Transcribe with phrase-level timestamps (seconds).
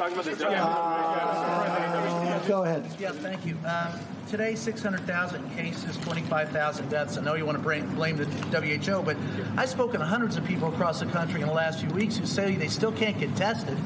[0.00, 0.06] Uh,
[2.46, 2.84] go ahead.
[2.98, 3.56] Yeah, thank you.
[3.66, 3.92] Um,
[4.28, 7.16] today, 600,000 cases, 25,000 deaths.
[7.18, 9.16] I know you want to blame, blame the WHO, but
[9.56, 12.26] I've spoken to hundreds of people across the country in the last few weeks who
[12.26, 13.76] say they still can't get tested.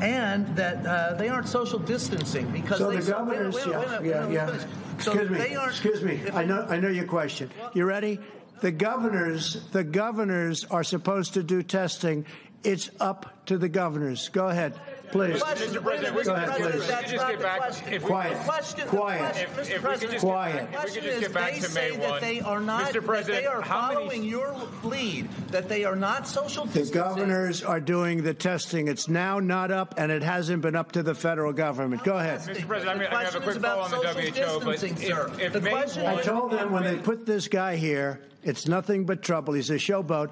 [0.00, 3.86] And that uh, they aren't social distancing because So they the governors, wait, wait, wait,
[3.86, 4.46] yeah, wait, yeah, wait, yeah.
[4.46, 4.62] finish.
[4.98, 6.20] So Excuse me, they aren't- excuse me.
[6.32, 7.50] I know, I know your question.
[7.74, 8.18] You ready?
[8.62, 12.24] The governors, the governors are supposed to do testing.
[12.64, 14.30] It's up to the governors.
[14.30, 14.74] Go ahead,
[15.12, 15.42] please.
[15.42, 15.82] Question, Mr.
[15.82, 16.72] President, we can- ahead, if we please.
[16.72, 17.92] could That's just not get the back- question.
[17.92, 18.38] if we- Quiet.
[18.38, 19.20] The question, the Quiet.
[19.20, 20.52] question, If- if we could President, just Quiet.
[20.54, 22.20] the If we could question just is get back they to say May that 1.
[22.20, 22.92] they are not, Mr.
[22.92, 26.72] that President, they are how many- following your lead, that they are not social The
[26.80, 26.94] distancing.
[27.02, 28.88] governors are doing the testing.
[28.88, 32.04] It's now not up, and it hasn't been up to the federal government.
[32.04, 32.40] Go ahead.
[32.40, 32.66] Mr.
[32.66, 35.40] President, I mean, I have a quick is follow on the WHO, but distancing, if-
[35.40, 39.04] if The May question I told them when they put this guy here, it's nothing
[39.04, 39.54] but trouble.
[39.54, 40.30] He's a showboat.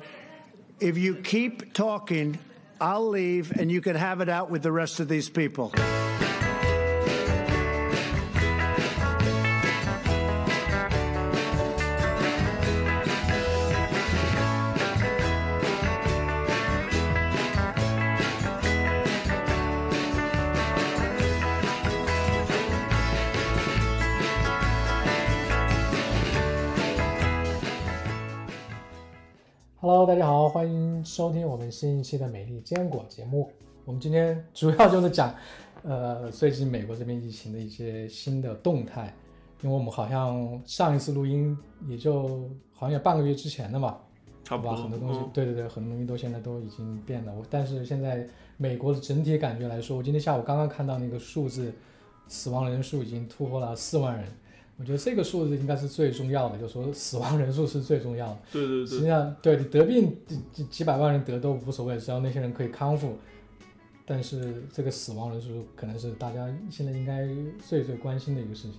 [0.81, 2.39] If you keep talking,
[2.81, 5.73] I'll leave and you can have it out with the rest of these people.
[29.91, 33.50] Hello，大家好，欢迎收听我们新一期的美丽坚果节目。
[33.86, 35.34] 我们今天主要就是讲，
[35.83, 39.11] 呃，最近美国这边疫情的一些新的动态，
[39.62, 41.56] 因为我们好像上一次录音
[41.89, 44.00] 也就好像有半个月之前的嘛，吧？
[44.45, 44.77] 差不多。
[44.77, 47.33] 很多东西，嗯对对对，很多东西都现在都已经变了。
[47.34, 51.73] 我但是现在美国的整体感觉来说，我今天下午刚刚看到那个数字，
[52.27, 54.28] 死亡人数已经突破了四万人。
[54.79, 58.39] 我觉得这个数字应该是最重要的，就是说死亡人数是最重要的。
[58.53, 63.17] 对对实际，上，对你得病几几几百万人得都无所谓，只要那些人可以康复。
[64.07, 67.29] 但是这个死亡人数可能是大家现在应该
[67.61, 68.75] 最最关心的一个事情。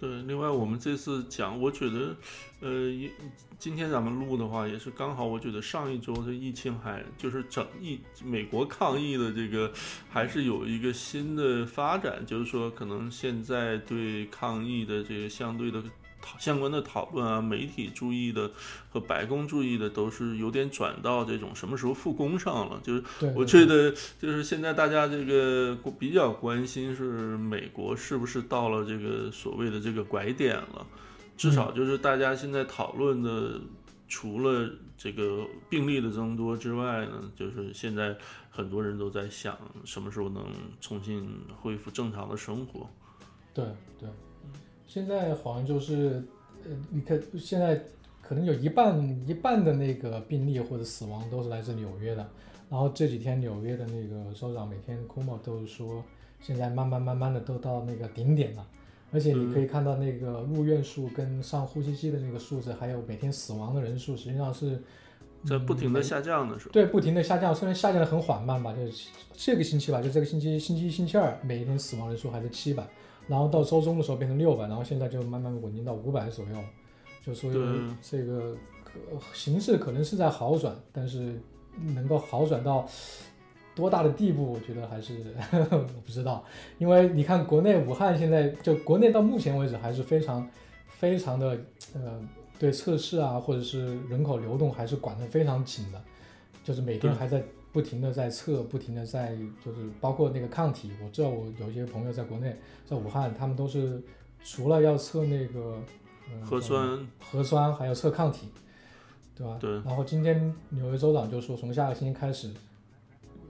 [0.00, 0.22] 对。
[0.22, 2.16] 另外，我们这次讲，我觉得，
[2.60, 3.10] 呃，也
[3.58, 9.72] 今天咱们录的话，也是刚好，我觉得上一周的疫情还就是整疫美国抗疫的这个
[10.10, 15.82] 还是有一个新的发展，就是说，可能现在对抗疫的这个相对的。
[16.24, 18.50] 讨相关的讨论啊，媒体注意的
[18.88, 30.86] 和白宫注意的都是有点转到这种什么时候复工上了，就是对，我觉得就是现在大家这个比较关心是美国是不是到了这个所谓的这个拐点了，
[31.36, 33.60] 至少就是大家现在讨论的，
[34.08, 38.16] 除了这个病例的增多之外呢，就是现在
[38.48, 40.42] 很多人都在想什么时候能
[40.80, 41.28] 重新
[41.60, 42.88] 恢复正常的生活。
[43.52, 43.64] 对
[43.98, 44.08] 对，
[44.86, 46.22] 现在好像就是，
[46.64, 47.82] 呃，你看现在
[48.22, 52.28] 可能有一半一半的那个病例或者死亡都是来自纽约的，
[52.70, 56.02] 然后这几天纽约的那个州长每天 Cuomo 都是说，
[56.40, 58.66] 现在慢慢慢慢的都到那个顶点了，
[59.12, 64.82] 而且你可以看到那个入院数跟上呼吸机的那个数字，还有每天死亡的人数，实际上是
[65.44, 72.86] 在不停的嗯下降的时候，对，不停的下降，虽然下降的很缓慢吧，就是这个星期吧，就这个星期星期一、星期二，每一天死亡人数还是七百，
[73.26, 76.56] 然后到周中的时候变成六百，然后现在就慢慢稳定到五百左右，
[77.24, 77.54] 就所以
[78.02, 78.54] 这个
[78.84, 78.92] 可
[79.32, 81.40] 形势可能是在好转，但是
[81.94, 82.86] 能够好转到
[83.74, 85.14] 多大的地步，我觉得还是
[85.70, 86.44] 我不知道，
[86.78, 90.48] 因为你看国内武汉现在就国内到目前为止还是非常
[90.86, 91.58] 非常的
[91.94, 92.20] 呃
[92.58, 96.00] 对测试啊，或者是人口流动还是管得非常紧的，
[96.62, 97.42] 就是每天还在
[97.74, 104.00] 不停的在测，不停的在就是包括那个抗体，我知道我有一些朋友在国内，在武汉，他们都是
[104.44, 105.76] 除了要测那个、
[106.30, 108.48] 呃、核酸核酸，还要测抗体，
[109.36, 109.58] 对吧？
[109.60, 112.48] 对然后今天纽约州长就说，从下个星期开始，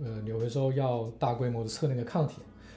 [0.03, 2.37] 呃，纽约州要大规模的测那个抗体。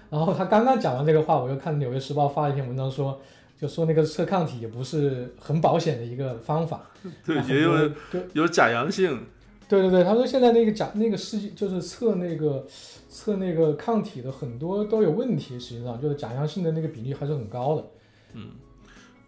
[0.09, 3.19] 然后他刚刚讲完这个话，我又看《纽约时报》发了一篇文章说，
[3.57, 6.89] 就说那个测抗体也不是很保险的一个方法。
[7.25, 7.91] 对，也有
[8.33, 9.25] 有假阳性，
[9.67, 12.65] 对对对，他说现在那个假那个试剂就是测那个
[13.09, 17.85] 测那个抗体的很多都有问题，实际上就是假阳性的那个比例还是很高的。
[18.33, 18.51] 嗯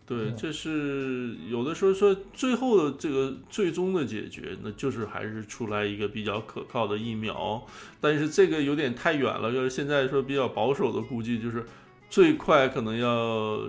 [0.05, 7.61] 对，嗯这是有的时候说最后的这个最终的解决，那就是还是出来一个比较可靠的疫苗，
[7.99, 11.65] 但是这个有点太远了，就是现在说比较保守的估计就是。
[12.09, 13.59] 最快可能要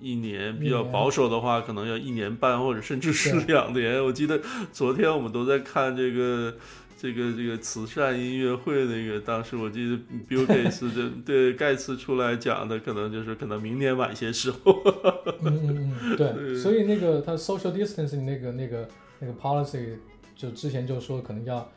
[0.00, 4.02] 一年，比较保守的话，可能要一年半或者甚至是两年。
[4.04, 4.40] 我记得
[4.72, 6.54] 昨天我们都在看这个
[6.96, 9.96] 这个这个慈善音乐会，那个当时我记得
[10.28, 14.82] Bill Gates 的对盖茨出来讲的，可能就是可能明年晚些时候。
[15.42, 18.88] 嗯嗯嗯，对，所以那个他 social distancing 那个那个
[19.20, 19.94] 那个 policy，
[20.34, 21.70] 就之前就说可能要，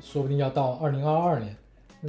[0.00, 1.54] 说不定要到二零二二年，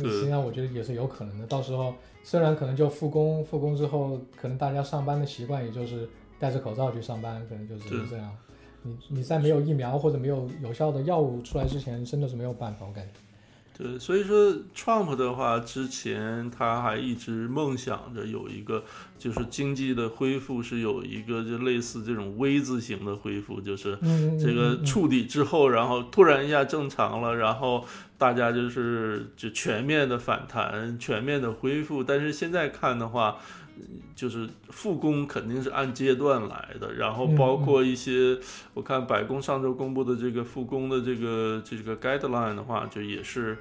[0.04, 1.46] 实际上我觉得也是有可能的。
[1.48, 1.94] 到时候
[2.24, 6.10] 虽然可能就复工，复工之后，可能大家上班的习惯也就是
[6.40, 8.32] 戴着口罩去上班，可能就是这样。
[8.84, 13.14] 你你在没有疫苗或者没有有效的药物出来之前，真的是没有办法，我感觉。
[13.78, 18.82] 对，所以说 Trump 的话，之前他还一直梦想着有一个，
[19.18, 23.98] 就是经济的恢复是有一个就类似这种 V 字形的恢复，就是
[24.40, 27.84] 这个触底之后，然后突然一下正常了，然后
[28.18, 32.04] 大家就是就全面的反弹，全面的恢复。
[32.04, 33.38] 但是现在看的话。
[34.16, 38.40] 就是复工肯定是按阶段来的，然后包括一些，
[38.74, 43.58] 我看白宫上周公布的这个复工的这个这个 guideline 的话，就也是。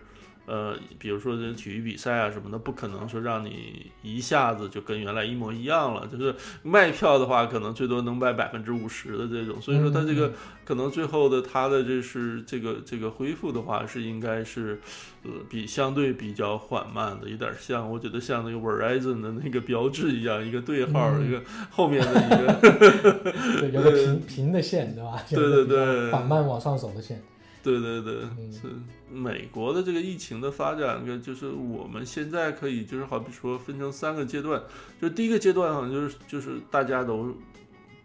[0.46, 6.06] 呃，比如说这体育比赛啊什么的，不可能说让你一下子就跟原来一模一样了。
[6.06, 9.60] 就是卖票的话，可能最多能卖百分之五十的这种。
[9.60, 10.32] 所以说，它这个
[10.64, 14.78] 可能最后的它的这是这个这个恢复的话，是应该是
[15.22, 25.22] 呃比相对比较缓慢的，有点像我觉得像那个 Verizon 的那个标志一样，一个对号，一个后面的一个对，有个平平的线，对吧？
[25.30, 27.22] 对对对，缓慢往上走的线。
[27.62, 28.12] 对对对，
[28.52, 28.68] 是
[29.14, 34.60] 美国的这个疫情的发展，就是我们现在可以就是好比说分成三个阶段，
[35.00, 37.32] 就第一个阶段好像就是就是大家都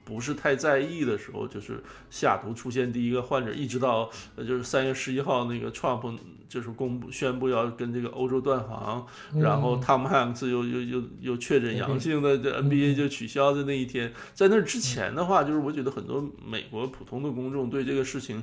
[0.05, 6.17] 不是太在意的时候，就是西雅图出现第一个患者，一直到呃就是三月十一号那个 Trump
[6.47, 18.41] 就是公布宣布要跟这个欧洲断航，然后 Tom Hanks 又又又又确诊阳性的，这 NBA 就取消的那一天，在那之前的话，就是我觉得很多美国普通的公众对这个事情。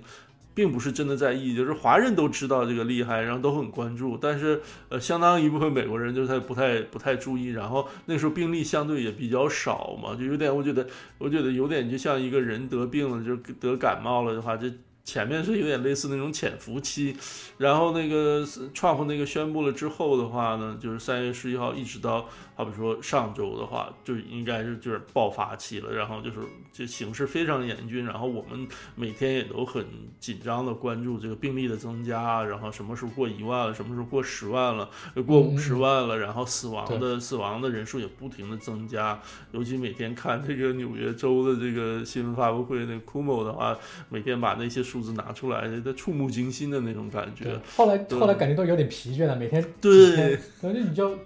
[0.56, 4.58] 并不是真的在意，就是华人都知道这个厉害，然后都很关注，但是
[4.88, 10.86] 呃，相当一部分美国人就是他不太不太注意，然后那时候病例相对也比较少嘛，就有点我觉得
[11.18, 14.72] 我觉得有点就像一个人得病了，就得感冒了的话，这
[15.04, 17.14] 前面是有点类似那种潜伏期，
[17.58, 18.42] 然后那个
[18.74, 22.26] Trump 那个宣布了之后的话呢，就是三月十一号一直到。
[22.56, 26.38] 好比说上周的话，就应该是就是爆发期了，然后就是
[26.72, 29.84] 这形势非常严峻，然后我们每天也都很
[30.18, 34.88] 紧张的关注这个病例的增加，然后什么时候过一万了，什么时候过十万了，
[35.26, 39.20] 过五十万了，然后死亡的死亡的人数也不停的增加，
[39.52, 47.60] 尤其每天看这个纽约州的这个新闻发布会，那 Cuomo 的话，每天把那些数字拿出来，他触目惊心的那种感觉。
[47.76, 51.18] 后来后来感觉都有点疲倦了，每天对，反正你就。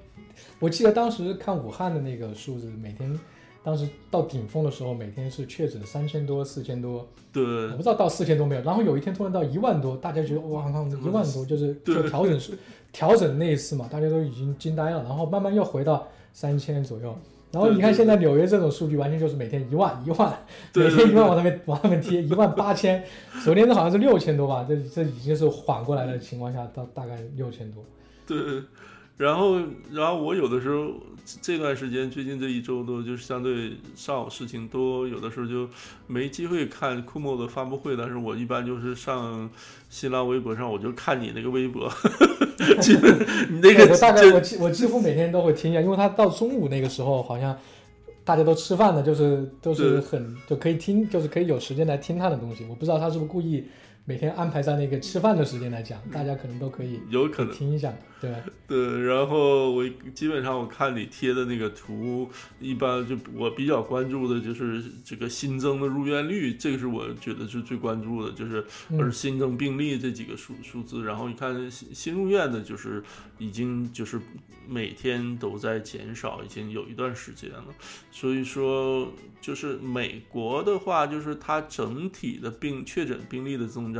[0.58, 3.18] 我记得当时看武汉的那个数字，每天，
[3.62, 7.06] 当时到顶峰的时候，每天是确诊三千多、四千多。
[7.32, 7.42] 对。
[7.42, 12.52] 我不知道到四千多没有，然后有一天突然到一万多，大家觉得哇，一万多就是就调整是
[12.92, 17.16] 调整那一次嘛，大家都已经惊呆了，然后慢慢又回到三千左右。
[17.52, 20.38] 然后你看现在纽约这种数据，完全就是每天一万一万，
[20.72, 23.02] 每天一万往上面往上面贴，一万八千，
[23.42, 27.82] 昨天的好像是六千多吧，这这已经是缓过来的情况下到大概六千多。
[28.26, 28.62] 对。
[29.20, 29.60] 然后，
[29.92, 30.94] 然后我有的时候
[31.42, 35.68] 这段时间，最近这一周都就是相对上午事情多，有的时候就
[36.06, 37.94] 没机会看库莫的发布会。
[37.94, 39.50] 但是我一般就是上
[39.90, 41.86] 新浪微博上，我就看你那个微博，
[43.50, 47.54] 你那个我大概我我几乎每天都会听一下，因为他到中午那个时候好像
[48.24, 52.64] 大家都吃饭的，就是都是很就可以听，就是可以有时间来听他的东西。
[52.70, 53.66] 我不知道他是不是故意。
[54.10, 58.34] 每天安排在那个吃饭的时间来讲， 大家可能都可以有可能听一下，对
[58.66, 59.02] 对。
[59.02, 68.64] 然后我基本上我看你贴的那个图，一般就我比较关注的就是这个新增的入院率，这个是我觉得是最关注的，就是
[68.98, 71.04] 而新增病例这几个数数字。
[71.04, 73.00] 然后你看新新入院的，就是
[73.38, 74.20] 已经就是
[74.68, 77.66] 每天都在减少，已经有一段时间了。
[78.10, 79.08] 所以说，
[79.40, 83.99] 就是美国的话，就是它整体的病确诊病例的增长。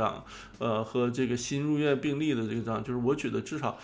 [0.59, 3.77] 呃，和这个新入院病例的这个涨，就是我觉得至少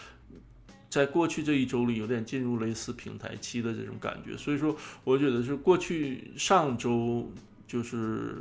[0.90, 4.38] 在过去这一周里，有点进入类似平台期的这种感觉。
[4.38, 7.30] 所以说，我觉得是过去上周
[7.68, 8.36] 就是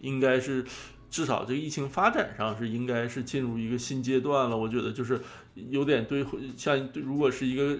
[0.00, 0.64] 应该是
[1.10, 4.56] 至少这个疫情发展上是应该是进入一个新阶段了。
[4.56, 5.20] 我觉得就是
[5.68, 6.24] 有点对
[6.56, 7.76] 像如果是一个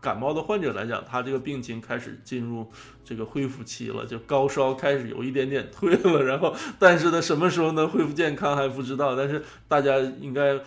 [0.00, 2.66] 感冒的患者来讲，他这个病情开始进入。
[3.06, 9.14] 这个恢复期了，就高烧开始有一点点退了，然后但是呢，什么时候能恢复健康还不知道。
[9.14, 10.58] 但是大家应该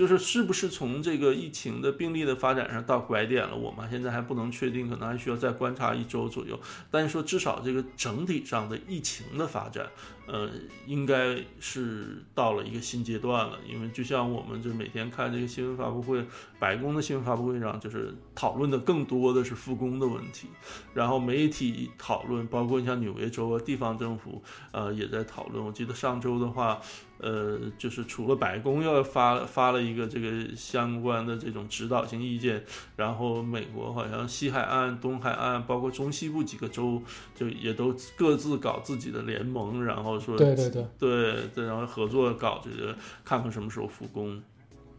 [0.00, 6.58] 就是是不是从这个疫情的病例的发展上到拐点了，我们现在还不能确定，可能还需要再观察一周左右。
[6.90, 9.86] 但是说至少这个整体上的疫情的发展，
[10.26, 10.48] 呃，
[10.86, 16.24] 应该是到了一个新阶段了，因为就像我们就每天看这个新闻发布会，
[16.58, 20.48] 白宫的新闻发布会上，就是讨论的更多的是复工的问题，
[20.94, 24.42] 然后媒体讨论，包括像纽约州啊，地方政府
[24.72, 25.62] 呃也在讨论。
[25.62, 26.80] 我记得上周的话。
[27.22, 32.64] 呃，就是除了白宫要发发了一个这个相关的这种指导性意见，
[32.96, 37.02] 然后美国好像西海岸、东海岸，包括中西部几个州，
[37.34, 44.40] 就也都各自搞自己的联盟，然后说对对对对，然后合作搞这个，看看什么时候复工。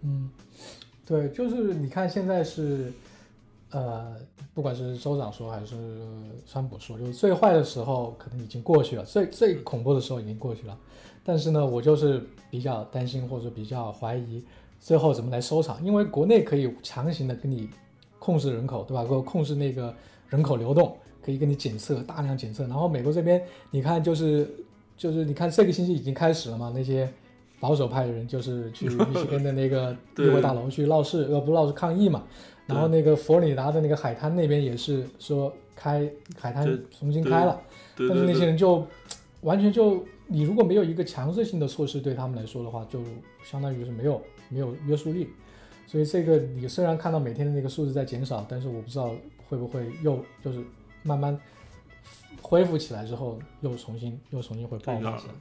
[0.04, 0.30] 嗯，
[1.06, 2.94] 对，就是你看现在是，
[3.72, 4.16] 呃，
[4.54, 5.76] 不管是州长说还是
[6.46, 10.78] 川普说，就是最坏的时候可能已经过去了，最最恐怖的时候已经过去了。
[11.24, 14.44] 但是呢，我就是比较担心或者比较怀疑，
[14.80, 15.84] 最后怎么来收场？
[15.86, 17.70] 因为国内可以强行的给你
[18.18, 19.04] 控制人口，对吧？
[19.04, 19.94] 给我控制那个
[20.30, 22.64] 人口流动，可以给你检测，大量检测。
[22.64, 24.50] 然后美国这边，你看就是
[24.98, 26.72] 就是你看这个星期已经开始了嘛？
[26.74, 27.08] 那些
[27.60, 32.24] 保守派的人就是去密西根的那个 议会大楼去闹事，呃，不闹事抗议嘛。
[32.66, 36.66] 然后那个佛罗里达的那个海滩那边也是说开海滩
[36.98, 37.62] 重新开了，
[37.96, 38.84] 但是那些人就
[39.42, 40.04] 完全就。
[40.32, 43.04] 你如果没有一个强制性的措施，对他们来说的话，就
[43.44, 45.28] 相当于是没有没有约束力。
[45.86, 49.14] 所以这个你虽然看到每天的那个数字在减少，但是我不知道
[49.50, 50.64] 会不会又就是
[51.04, 51.38] 慢慢
[52.42, 55.34] 恢复起来之后，又重新又重新会爆发起来。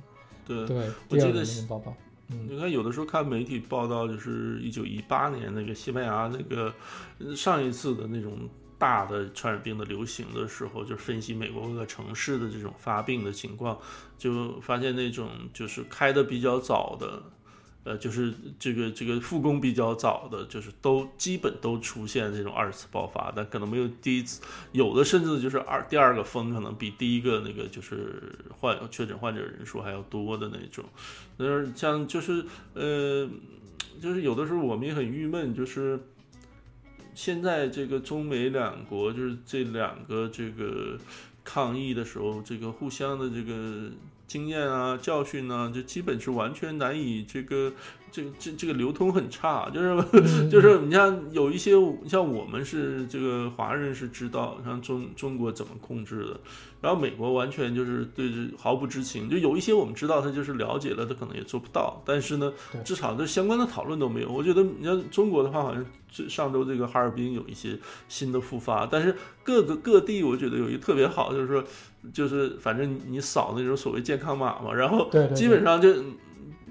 [0.45, 0.77] 对对，
[1.09, 1.93] 我记得爆发。
[2.29, 6.75] 嗯，你看有的时候看媒体报道，就是一九一八年那个西班牙那个
[7.37, 8.33] 上一次的那种。
[8.81, 13.79] 大的传染病的流行的时候，就分析美国各个城市的这种发病的情况，
[14.17, 17.23] 就发现那种就是开的比较早的，
[17.85, 24.41] 呃，就是这个这个复工比较早的，就是都基本都出现这种二次爆发，但可能没有第一次，
[24.73, 30.83] 有的甚至就是二第二个峰可能比第一个那个就是患确诊患者人数还要多的那种。
[31.37, 33.29] 那像就是呃，
[34.01, 36.01] 就是有的时候我们也很郁闷，就是。
[37.23, 40.99] 现在这个中美两国就是这两个这个
[41.45, 43.91] 抗议的时候，这个互相的这个
[44.27, 47.75] 经验啊、教训呢，就基本是完全难以这个。
[48.11, 51.73] 这这这个流通很差，就是 就是你像有一些
[52.07, 56.41] 像我们是这个华人是知道像中中国怎么控制的，
[56.81, 62.53] 然后美国完全就是对这毫不知情，就有一些我们知道他就是了解了，他可能也做不到，但是呢，
[62.85, 64.31] 至少这相关的讨论都没有。
[64.31, 65.85] 我觉得你像中国的话，好像
[66.29, 69.15] 上周这个哈尔滨有一些新的复发，但是
[69.45, 71.63] 各个各地我觉得有一个特别好，就是说
[72.13, 75.95] 就是反正你扫那种所谓健康码嘛，然后基本上就。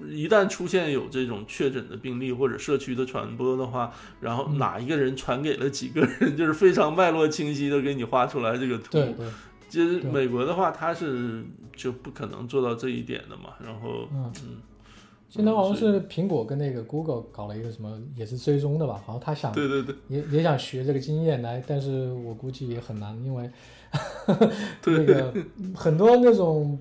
[0.07, 3.91] 一旦出现有这种确诊的病例或者社区的传播的话，
[4.21, 8.91] 然后哪一个人传给了几个人， 就是非常脉络清晰的给你画出来这个图。
[8.91, 9.27] 对对。
[9.67, 11.43] 其实美国的话，它是
[11.75, 13.53] 就不可能做到这一点的嘛。
[13.63, 14.31] 然后，嗯，
[15.29, 18.99] 现在好像是苹果跟那个 Google 搞了一个什么，也是追踪的吧？
[19.05, 23.47] 好像他想，对对对，也也想学这个经验来，但是我估计也很难，因为
[24.87, 25.31] 那个
[25.75, 26.79] 很多那种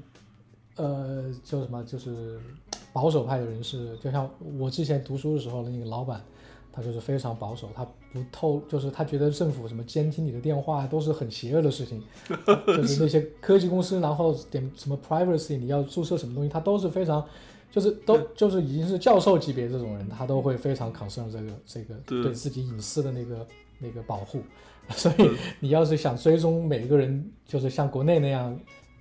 [0.77, 2.41] 呃叫什么就是。
[2.93, 4.29] 保守派的人士，就像
[4.59, 6.21] 我之前读书的时候的那个老板，
[6.73, 12.03] 他就是非常保守，他不透，就是他觉得政府什么监听你的电话都是很邪恶的事情，
[12.67, 17.25] 就是那些科技公司，然后点什么 privacy，你要注册什么东西，他都是非常，
[17.71, 23.47] 就是都就是已经是教授级别这种人，他都会非常 concern 这个这个对自己隐私的那个
[23.79, 24.41] 那个保护，
[24.91, 25.31] 所以
[25.61, 28.59] 你要是想追踪每一个人，就是像国内那样，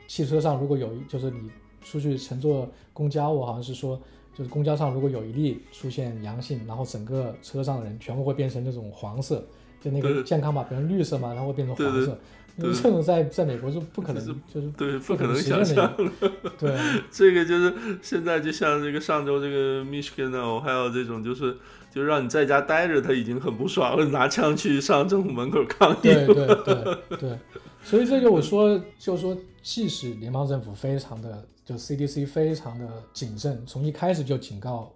[0.07, 1.49] 汽车上如果有就是你。
[1.83, 2.67] 出去乘坐
[2.97, 4.01] 公交，我好像是说，
[4.33, 9.45] 就是公交上如果有一例出现阳性，然后整个车上的人全部会变成那种黄色，
[9.79, 12.17] 就那个健康码变成绿色嘛，然后会变成黄色。
[12.57, 16.31] 因为这种在在美国是不可能，就是对不可能想象的。
[16.57, 16.75] 对，
[17.11, 21.55] 这个就是现在就像这个上周这个 Michigan 还有这种就是。
[21.89, 25.95] 就让你在家待着，他已经很不爽了，拿枪去上政府门口抗议。
[26.03, 27.39] 对对对对，
[27.81, 34.89] 所以这个我说，就是说，即使联邦政府非常的，就 CDC 非常的谨慎，从一开始就警告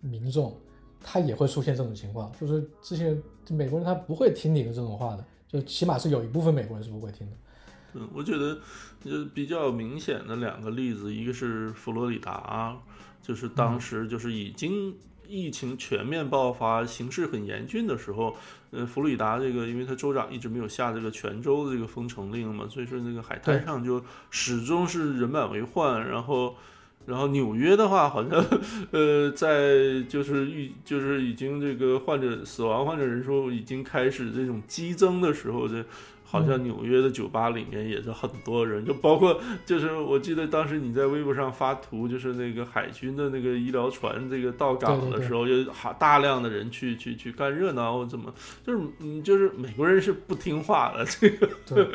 [0.00, 0.60] 民众，
[1.00, 3.16] 他也会出现这种情况，就是这些
[3.48, 7.36] 美国人他不会听你的这种话的，就起码是有一部分美国人是不会听的。
[7.94, 8.58] 嗯，我觉得
[9.04, 12.76] 就比较明显的两个例子，一个是佛罗里达，
[13.22, 14.92] 就是当时就是已经。
[15.28, 18.34] 疫情全面爆发、形势很严峻的时候，
[18.70, 26.08] 呃，佛罗里达这个，因为它州长一直没有下这个全州的这个封城令嘛，所以说那个海滩上就始终是人满为患。
[26.08, 26.56] 然后，
[27.06, 28.44] 然后纽约的话，好像
[28.90, 35.84] 呃，在就是预就是已经这个患者死亡患者人数已经开始这种激增的时候，这
[36.30, 48.30] 好像纽约的酒吧里面也是很多人，就包括就是我记得当时你在微博上发图，就是那个海军的那个医疗船这个到港的时候，有好大量的人去去去干热闹，怎么
[48.62, 51.48] 就是嗯就是美国人是不听话的，这个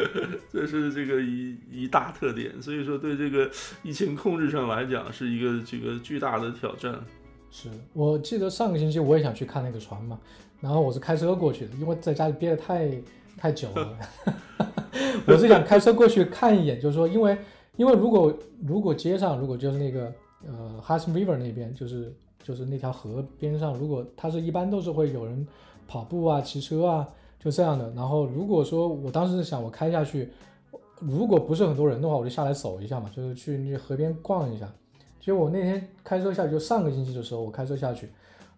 [0.51, 3.47] 这是这个一一大特点，所以说对这个
[3.83, 6.99] 疫情控制上来讲是一个这个巨大的挑战。
[7.51, 10.19] 是我记得上个星期我也想去看那个船嘛，
[10.59, 12.89] 然后我是开车过去的，因为在家里憋得太。
[13.37, 13.97] 太久了，
[15.27, 17.37] 我是想开车过去看一眼，就是说，因为
[17.75, 18.33] 因为如果
[18.65, 20.13] 如果街上如果就是那个
[20.45, 25.45] 呃 Hudson River 那边，就是就是那条河边上，如果它是一般都是会有人
[25.87, 27.07] 跑步啊、骑车啊，
[27.39, 27.91] 就这样的。
[27.95, 30.29] 然后如果说我当时是想我开下去，
[30.99, 34.71] 如果不是很多人的话，我就下来走一下嘛，就是去那河边逛一下。
[35.19, 38.09] 结果我那天开车下去，就上个星期的时候，我开车下去，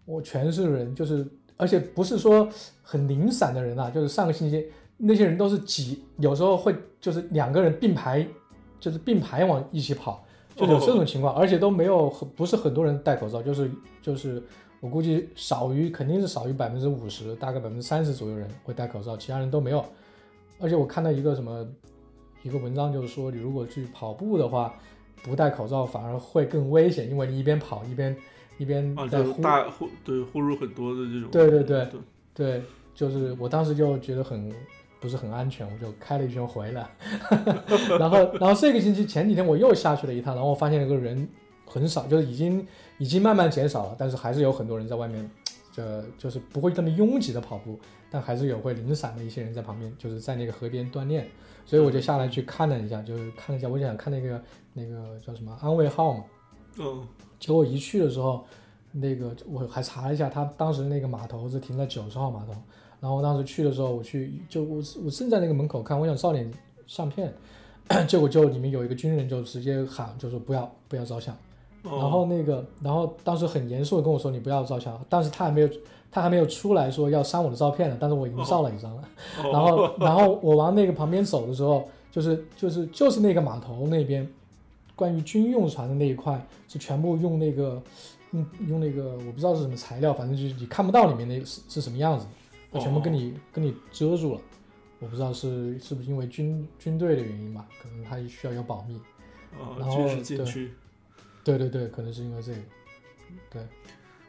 [0.04, 1.26] 我全是人，就是。
[1.56, 2.48] 而且不是说
[2.82, 8.26] 很零散的人啊，就是上个星期那些人都是挤，有时候会就是两个人并排，
[8.78, 13.70] 就是并排往一起跑，就有这种情况，而且都没有很不是很多人戴口罩，就是
[14.02, 14.42] 就是
[14.80, 19.84] 我估计少于肯定是少于百分之五十，大概百分之三十左右人会戴口罩，其他人都没有。
[20.58, 21.66] 而且我看到一个什么
[22.42, 24.74] 一个文章，就是说你如果去跑步的话，
[25.22, 28.16] 不戴口罩反而会更危险，因为你一边跑一边。
[28.58, 31.30] 一边在呼大呼对呼入很多的这种。
[31.30, 31.88] 对对对
[32.34, 32.62] 对，
[32.94, 34.52] 就是我当时就觉得很
[35.00, 36.88] 不是很安全，我就开了一圈回来，
[37.98, 41.28] 然后然后这个星期前几天我又下去了一趟，然后我发现那个人
[41.64, 42.66] 很少，就是已经
[42.98, 45.30] 已经慢慢减少了，但是还是有很多人在外面，
[45.72, 47.78] 这就是不会这么拥挤的跑步，
[48.10, 51.28] 但还是有会零散的一些人在旁边，就是在那个河边锻炼，
[51.64, 56.24] 所以我就下来去看了一下，就是看了一下，我想看那个那个叫什么安慰号嘛，
[56.78, 57.06] 嗯。
[57.38, 58.44] 结果一去的时候，
[58.92, 62.52] 那个我还查了一下，他当时那个码头是停在九十号码头。
[62.98, 66.50] 然后当时去的时候，我去就我我正在那个门口看，我想照点
[66.86, 67.32] 相片，
[68.08, 71.36] 结果就里面有一个军人就直接喊，就说不要不要照相。
[71.84, 75.68] 然后那个然后当时很严肃的跟我说你不要照相，但是他还没有
[76.10, 79.02] 他还没有出来说要删我的照片呢，但是我已经照了一张了。
[79.52, 84.26] 然后 然后我往那个旁边走的时候，就是就是就是那个码头那边。
[84.96, 87.80] 关于军用船的那一块是全部用那个，
[88.30, 92.26] 用用那个我不知道是什么材料，反正就是你看不到里面那是是什么样子，
[92.72, 94.40] 它全部跟你跟你遮住了。
[94.98, 98.98] 我不知道是是不是因为军军队的原因吧，可能它需要有保密。
[99.78, 99.98] 然后
[101.44, 102.58] 对对对对，可能是因为这个。
[103.50, 103.62] 对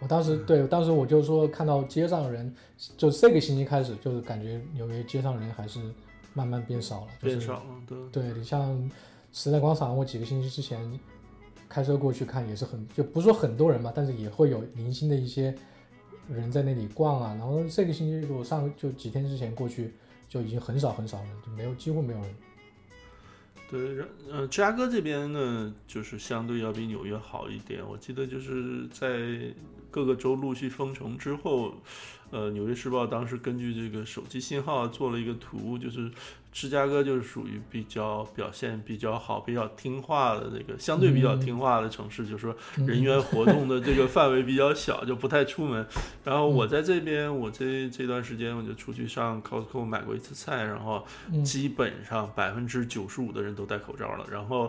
[0.01, 2.53] 我当时对当时我就说看到街上的人，
[2.97, 5.80] 就这个星期开始就是感觉纽约街上人还是
[6.34, 7.65] 慢慢变少了，变少了。
[7.88, 8.91] 对对你像。
[9.31, 10.99] 时代广场，我几个星期之前
[11.69, 15.53] 开车过去看，也是很就不说很多人嘛，但是也会有零星的一些
[16.27, 17.35] 人在那里逛啊。
[17.37, 19.93] 然后这个星期我上就几天之前过去，
[20.27, 22.35] 就已经很少很少人，就没有几乎没有人。
[23.69, 27.81] 对，呃，芝加哥这边呢，就是相对要比纽约好一点。
[27.87, 29.53] 我记得就是在
[29.91, 31.73] 各个州陆续封城之后，
[32.31, 36.09] 呃，《纽约时报》当时根据这个手机信号做了一个图，就是。
[36.58, 45.86] 芝加哥就是属于比较表现比较好、比较听话的那个相对比较听话的城市，就是说人员活动的这个范围比较小，就不太出门。
[46.24, 51.06] 然后我在这边，我这这段时间我就出去上 Costco 买过一次菜，然后
[51.46, 54.26] 基本上百分之九十五的人都戴口罩了。
[54.32, 54.67] 然后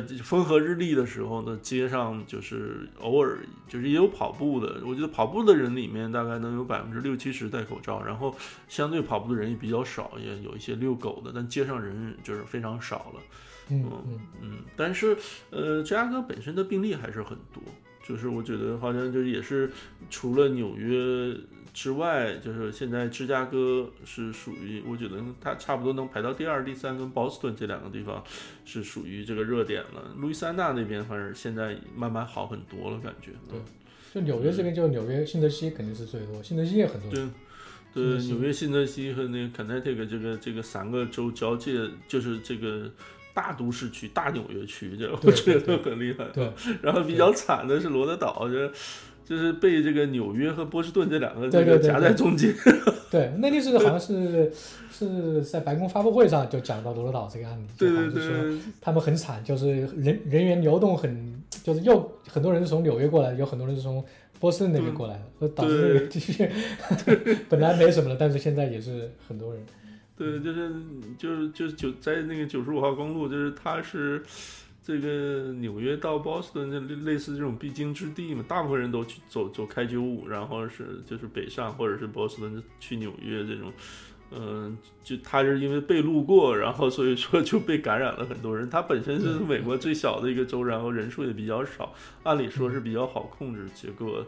[0.00, 8.34] 在风和日丽的时候呢，街上就是偶尔就是也有跑步的，我觉得跑步的人里面大概能有百分之六七十戴口罩，然后
[8.68, 11.30] 相对跑步的人也比较少，也有一些遛狗的。
[11.34, 13.20] 但街上人就是非常少了，
[13.68, 13.84] 嗯
[14.40, 15.16] 嗯，但是
[15.50, 17.62] 呃，芝加哥本身的病例还是很多，
[18.06, 19.70] 就是我觉得好像就是也是
[20.08, 21.36] 除了纽约
[21.72, 28.22] 之外，就是现在芝加哥是属于，我觉得它差不多能排到第二、第三，跟波士顿这两个地方
[28.64, 30.14] 是属于这个热点了。
[30.16, 33.30] 路易斯安那那边反正现在慢慢好很多了，感觉。
[33.48, 33.58] 对，
[34.12, 37.10] 就纽约这边，就纽约新泽西肯定是最多，新泽西也很多。
[37.10, 37.26] 对。
[37.94, 42.90] 对，纽约、新泽西和那个 Connecticut 这个这个三个州交界，就是这个
[43.34, 46.24] 大都市区、大纽约区，这我觉得很厉害。
[46.32, 48.72] 对，然后比较惨的是罗德岛，就
[49.24, 52.54] 就是被这个纽约和波士顿这两个这个夹在中间。
[53.10, 54.52] 对，那天是好像是
[54.90, 64.04] 是在白宫发布会上就讲到罗德岛这个案例，对对对，他们很惨，就是人人员流动很，就是又很多人是从纽约过来，有很多人是从。
[64.40, 66.50] 波士顿那边过来的，导致那个
[67.48, 69.64] 本来没什么的，但是现在也是很多人。
[70.16, 70.68] 对，就是
[71.16, 74.20] 就是就是九在那个九十五号公路，就是它是
[74.84, 83.72] 这个纽约到波士顿这类似这种必经之地嘛，大部分人都去走走开九五，然后是就是北上或者是波士顿去纽约这种。
[84.34, 88.68] 嗯，就他是因为被路过，然后所以说就被感染了很多人。
[88.70, 93.68] 他本身是美国最小的一个州，然后人数也比较少，按理说是比较好控制。
[93.74, 94.26] 结果，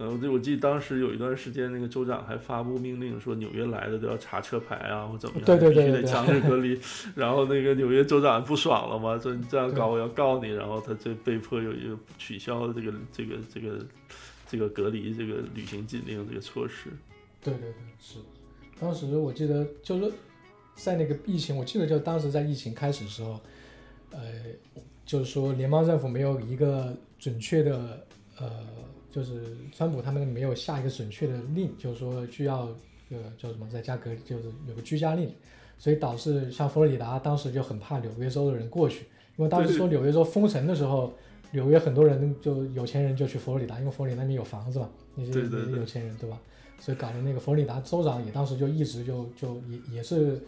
[0.00, 6.80] 呃，我我记得当时有一段时间，那个州长还发布命令说，纽约来的都要查车牌啊，或怎么样，对对对必须得强制隔离。
[7.14, 13.86] 然后那个纽约州长不爽了嘛，说你这样搞我要告你，然后他就被迫有一个取消这个这个这个
[14.48, 16.88] 这个隔离这个旅行禁令这个措施。
[17.42, 18.18] 对对对，是。
[18.80, 20.10] 当时我记得就是
[20.76, 23.38] 在那个疫情，我记得就当时在疫情开始的时候，
[24.12, 24.20] 呃，
[25.04, 28.06] 就是说联邦政府没有一个准确的，
[28.38, 28.50] 呃，
[29.10, 32.68] 就是川普他们没有下一个准确的令，就是说需要
[33.10, 35.30] 呃叫什么在家隔，就是有个居家令，
[35.78, 41.12] 所以导致像佛罗里达当时就很怕纽约州的人过去，因为当时说纽约州封城的时候，
[41.52, 45.32] 纽约很多人就有钱人就去佛罗里达，因为佛罗里达那边有房子嘛，那些
[45.76, 46.38] 有钱人对吧？
[46.78, 50.40] 所以搞得那个佛罗里达州长也当时就一直就就也也是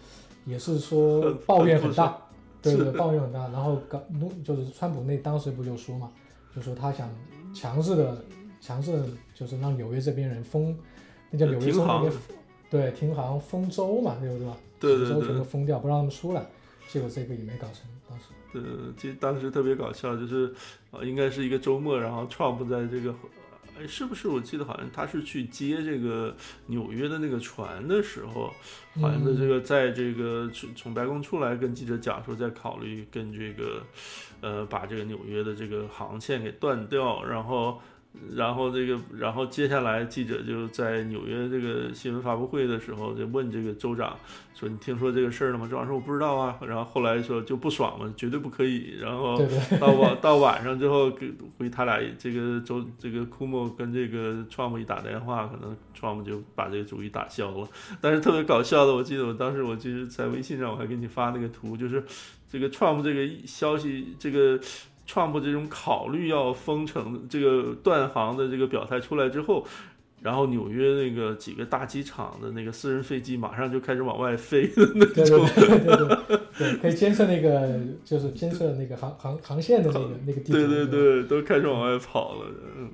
[0.47, 2.17] 也是说抱怨很大，
[2.63, 3.49] 对对，抱怨很大。
[3.49, 6.11] 然后搞弄就是川普那当时不就说嘛，
[6.57, 7.11] 就说他想
[7.55, 8.25] 强制的
[8.63, 9.03] 强制
[9.35, 10.79] 就是让纽约这边人封，
[11.31, 12.13] 那叫纽约州那边
[12.71, 14.47] 对停航封州嘛，对不对？
[14.79, 16.47] 对对对，州全都封掉，不让他们出来。
[16.89, 18.27] 结果这个也没搞成，当时。
[18.53, 18.63] 对，
[18.97, 20.55] 其实当时特别搞笑，就是
[20.93, 23.13] 呃应该是一个周末，然后 Trump 在这个。
[23.79, 28.53] 哎，是不是我记得好像他是去接这个纽约的那个船的时候，
[29.01, 33.83] 好像的这个在这个从从白宫出来跟记者讲说，在考虑跟这个，
[34.41, 37.81] 呃，把这个纽约的这个航线给断掉，然后。
[38.35, 44.17] 然后这个，然后接下来记者就在纽约这个新闻发布会的时候就问这个州长
[44.55, 48.99] 说：“你听说这个事儿了吗？”州长说：“我不知道啊。”然后后来说就不爽嘛，绝对不可以。
[49.01, 49.43] 然后
[49.81, 57.69] 到晚到晚上之后，给回他俩这个州这个库莫跟这个 Trump 一打电话，可能 Trump 就把这个主意打消了。
[58.01, 62.05] 但是特别搞笑的，我记得我当时我就是在微信上我还给你发那个图，就是
[62.49, 64.61] 这个 Trump 这个消息这个。
[65.13, 69.67] Trump 这种考虑要封城、这个断航的这个表态出来之后，
[70.23, 82.47] 然后纽约那个几个大机场的那个私人飞机马上就开始往外飞的那种，对对对对，可以监测那个就是监测那个航航航线的那个那个地图，对对对，都开始往外跑了。
[82.79, 82.91] 嗯，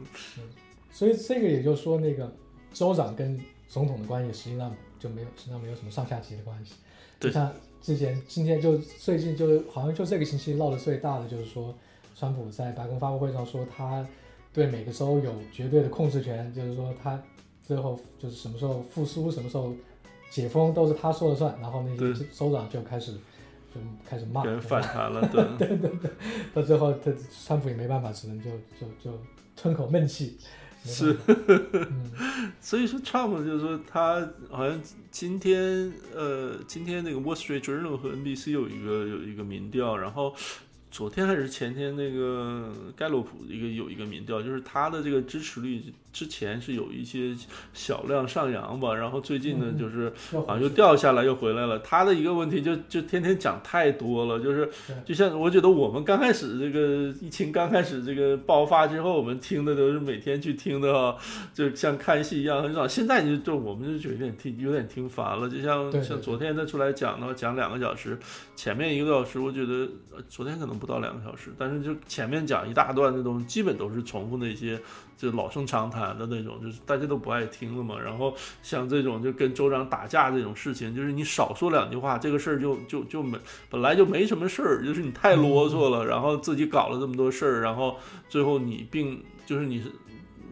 [0.91, 2.35] 所以这个也就是说，那个
[2.73, 6.75] 州长跟总统的关系实际上就没有，实际上没有什么上下级的关系。
[7.21, 11.73] 就像之前今天就最近就好像就这个星期闹得最大的就是说。
[12.19, 14.05] 川普在白宫发布会上说，他
[14.53, 17.23] 对每个州有绝对的控制权，就是说他
[17.63, 19.73] 最后就是什么时候复苏、什么时候
[20.29, 21.57] 解封都是他说了算。
[21.61, 23.13] 然后那些州长就开始
[23.73, 26.11] 就开始骂，反 弹了，对对 对对。
[26.53, 27.13] 到最后，他
[27.47, 28.51] 川普也没办法，只能就
[28.81, 29.17] 就就
[29.55, 30.37] 吞口闷气。
[30.85, 31.17] 是，
[32.61, 34.81] 所以说 Trump 就是说他好像
[35.13, 40.35] 今天呃，今天那个 Wall Street Journal 和 NBC 有一个有一个民调，然后。
[40.91, 45.83] 昨天还是前天，那个盖洛普一个有一个民调，就是他的这个支持率
[46.19, 47.33] 之前是有一些
[47.73, 51.79] 小量上扬吧，然后最近呢就是好像又掉下来又回来了。
[51.79, 54.69] 他的一个问题就就天天讲太多了，就是
[55.05, 61.17] 就像我觉得我们刚开始这个疫情刚开始这个爆发之后，我们听的都是每天去听的哈，
[61.53, 62.89] 就像看戏一样很少。
[62.89, 68.19] 现在就就我们就觉得有点听有点听烦了，就像像昨天他出来讲的话，讲两个小时，
[68.57, 69.87] 前面一个多小时，我觉得
[70.29, 70.79] 昨天可能。
[70.79, 74.81] 不到两个小时，但是就前面讲一大段那种，基本都是重复那些
[75.19, 78.01] 就老生常谈的那种，就是大家都不爱听了嘛。
[78.01, 83.37] 然后像这种就跟州长打架这种事情，就是你少说两句话，这个事儿就就就没
[83.69, 87.97] 本来就没什么事儿，就是你太啰嗦了，然后自己搞了这么多事儿，然后
[88.29, 89.83] 最后你并就是你。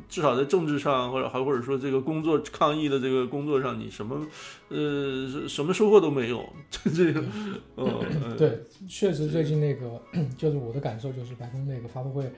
[0.08, 4.24] 至少在政治上，或者还或者说这个工作抗议的这个工作上，你什么，
[4.68, 7.24] 呃，什么收获都没有，这个，
[7.76, 10.00] 嗯，对，确实最近那个，
[10.38, 12.32] 就是我的感受就是白宫那个发布会。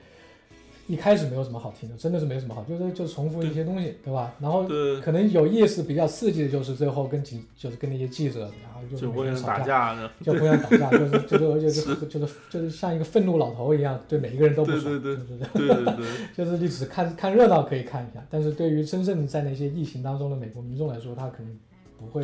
[0.89, 4.33] 一开始没有什么好听的，真的是没什么好，就是就重复一些东西，对吧？
[4.39, 4.67] 然后
[5.03, 21.55] 可能有意思、比较刺激的就是最后跟记，就是跟那些记者，然后就互相打架就互相打架，就是就是就是就是就是像一个愤怒老头一样，对每一个人都不爽，对对对对对对， 就是你只看看热闹可以看一下，但是对于真正在那些疫情当中的美国民众来说，他可能
[21.99, 22.23] 不会，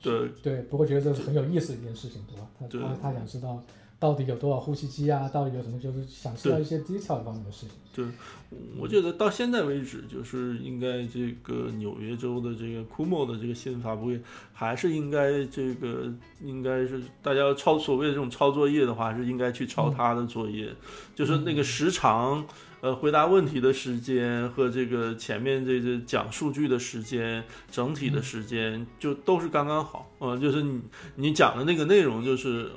[0.00, 2.38] 对对，不会觉得这是很有意思的一件事情，对
[2.80, 2.86] 吧？
[2.94, 3.60] 他他他想知道。
[3.98, 5.28] 到底有多少呼吸机啊？
[5.28, 5.78] 到底有什么？
[5.78, 7.70] 就是想知道一些 detail 方面的事情。
[7.94, 8.04] 对，
[8.78, 14.20] 我觉得到现在为止，就是应该这个纽约州的这个 c u m o 的这个新闻发布会，
[14.52, 20.68] 还是应该这个应该是大家抄所谓的这种抄作业的话，是应该去抄他的作业，
[21.14, 22.46] 就是那个时长。
[22.82, 30.12] 呃回答问题的时间和这个前面这个讲数据的时间，整体的时间就都是刚刚好。
[30.20, 30.82] 嗯，就是你
[31.16, 32.70] 你讲的那个内容，就是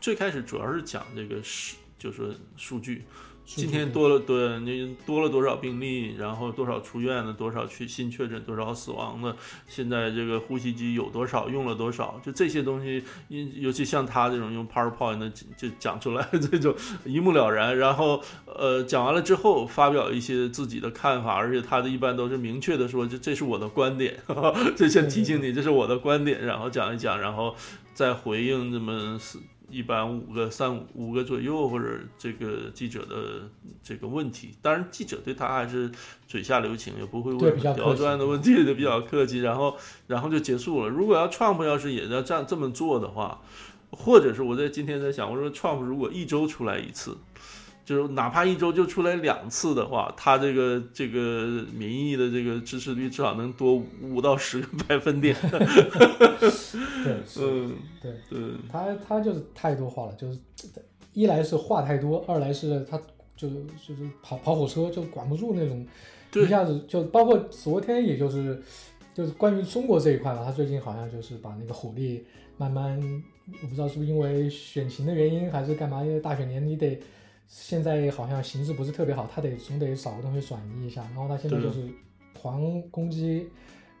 [0.00, 3.04] 最开始主要是讲这个是就是数据。
[3.42, 9.34] 今天多了对，你多了多少病例，然后多少出院的，多少去新确诊，多少死亡的，
[9.66, 16.72] 现在这个呼吸机有多少，用了多少，就这些东西，尤其像他这种用 PowerPoint 的就讲出来， 这种
[17.04, 17.76] 一目了然。
[17.76, 24.16] 然后呃，讲完了之后发表一些自己的看法，而且他的一般都是明确的说，这这是我的观点，
[24.76, 27.56] 这先提醒你，这是我的观点，然后讲一讲，然后
[27.94, 29.18] 再回应这么
[29.70, 33.48] 一般五个三五个左右，或者这个记者的
[33.82, 35.90] 这个问题，当然记者对他还是
[36.26, 40.88] 嘴下留情，也不会问刁钻的问题，就 比较客气，然后然后就结束了。
[40.88, 43.40] 如果要 Trump 要是也要这样这么做的话，
[43.90, 47.16] 或者是我在今天在想，我说 Trump 如果一周出来一次。
[47.90, 55.34] 就是哪怕一周就出来两次的话，他这个这个民意的这个支持率至少能多五到十个百分点。
[55.50, 58.38] 对，嗯，对，对，
[58.70, 60.38] 他他就是太多话了，就是
[61.14, 62.96] 一来是话太多，二来是他
[63.36, 65.84] 就是就是跑跑火车就管不住那种，
[66.34, 68.62] 一下子就包括昨天也就是
[69.12, 72.24] 就是关于中国这一块吧，他最近好像就是把那个火力
[72.56, 73.00] 慢慢，
[73.60, 76.96] 我不知道是不是因为选情的原因还是干嘛，因为大选年你得。
[77.52, 81.02] 现在好像形势不是特别好，他得总得找个东西转移一下。
[81.02, 81.82] 然后他现在就是
[82.32, 83.48] 狂攻击，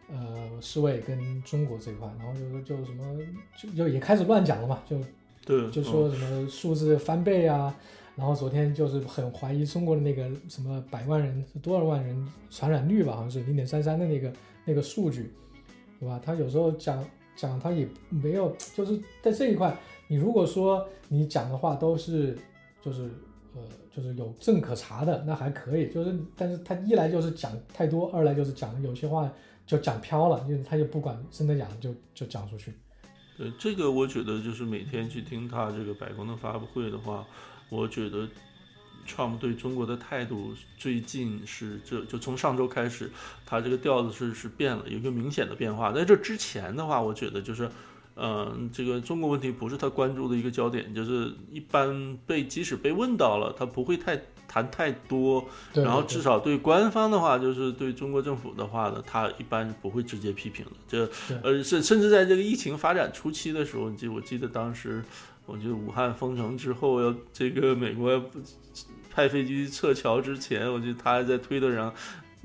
[0.08, 3.18] 呃，世卫跟中国这一块，然后就就什么
[3.60, 4.96] 就就也开始乱讲了嘛，就
[5.44, 7.76] 对，就说什么数字翻倍啊。
[8.14, 14.32] 然后昨天就是很怀疑中国的那个什么百万人多少万人传染率吧，好像是零点三三的那个
[14.64, 15.32] 那个数据，
[15.98, 16.20] 对吧？
[16.24, 22.38] 他有时候讲讲他也没有，就是在这一块，你如果说你讲的话都是
[22.80, 23.10] 就是。
[23.54, 23.62] 呃，
[23.94, 25.92] 就是有证可查的，那还可以。
[25.92, 29.30] 就是，但是他一来就是讲太多，二来就是讲有些话
[29.66, 32.72] 就讲飘了，就是他就不管真的假的就就讲出去。
[33.36, 37.26] 对，这个我觉得就是每天去听他这个白宫的发布会的话，
[37.68, 38.28] 我觉得
[39.06, 43.10] Trump 对中国的态度最近是这就从上周开始，
[43.44, 45.92] 他这个调子是是变了，有一个明显的变化。
[45.92, 47.70] 在这之前的话，我觉得就是。
[48.16, 55.44] 嗯，这个中国问题不是他关注的一个焦点，就是一般被即使被问到了，他不会太谈太多。
[55.72, 60.72] 然后至少对官方的话，就是对中国政府的话呢，他一般不会直接批评的。
[60.86, 61.10] 这
[61.42, 65.02] 呃，甚甚至在这个疫情发展初期的时候，就我记得当时，
[65.46, 68.22] 我觉得武汉封城之后，要这个美国
[69.10, 71.92] 派飞机撤侨之前，我觉得他还在推特上。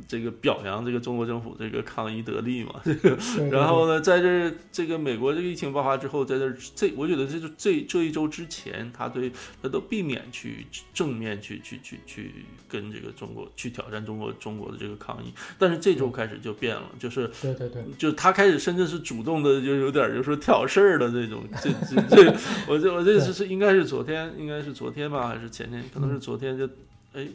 [0.07, 3.17] 这个表扬这个中国政府这个抗疫得力嘛， 这个，
[3.49, 9.31] 然后呢，在这这个美国这个疫情爆发之后，在这这，我觉得这就这这一周之前，他对
[9.61, 22.35] 他都避免去正面去去去去跟这个中国去挑战中国中国的这个抗疫，但是这周开始就变了，就是对对对，就他开始甚至是主动的，就有点就说挑事儿的这种，这这这，
[22.67, 25.81] 我这我这是是应该是昨天，应该是昨天吧，还是前天？
[25.93, 26.67] 可能是昨天就，
[27.13, 27.25] 哎，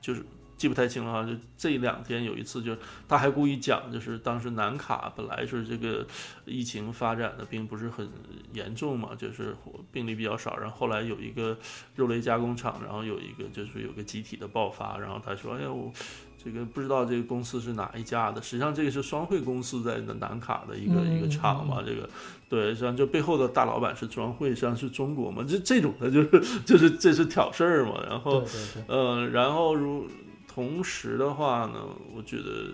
[0.00, 0.24] 就是。
[0.60, 2.76] 记不太清了哈，就这两天有一次，就
[3.08, 6.06] 他还故意讲，就是当时南卡本来是这个
[6.44, 8.06] 疫情发展的并不是很
[8.52, 9.56] 严重嘛，就是
[9.90, 11.56] 病例比较少，然后后来有一个
[11.94, 15.90] 肉类加工厂，然后有一个就是有个集体的爆发，然后他说，哎呀，我
[16.36, 22.06] 这个不知道这个公司是哪一家的，实际上这个是双汇公司在南卡的一个一个厂嘛，这个
[22.50, 28.44] 对，实际上就背后的大老板是双汇，实际上是中国嘛，这这种的就是就是这是挑事儿嘛，然后
[28.88, 30.06] 嗯，然后如。
[30.52, 32.72] 同时的话呢，我觉得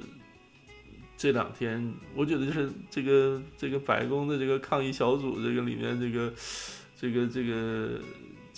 [1.16, 6.32] 这两天，我觉得就是这个这个白宫的这个抗议小组，这个里面这个
[6.98, 8.00] 这个这个。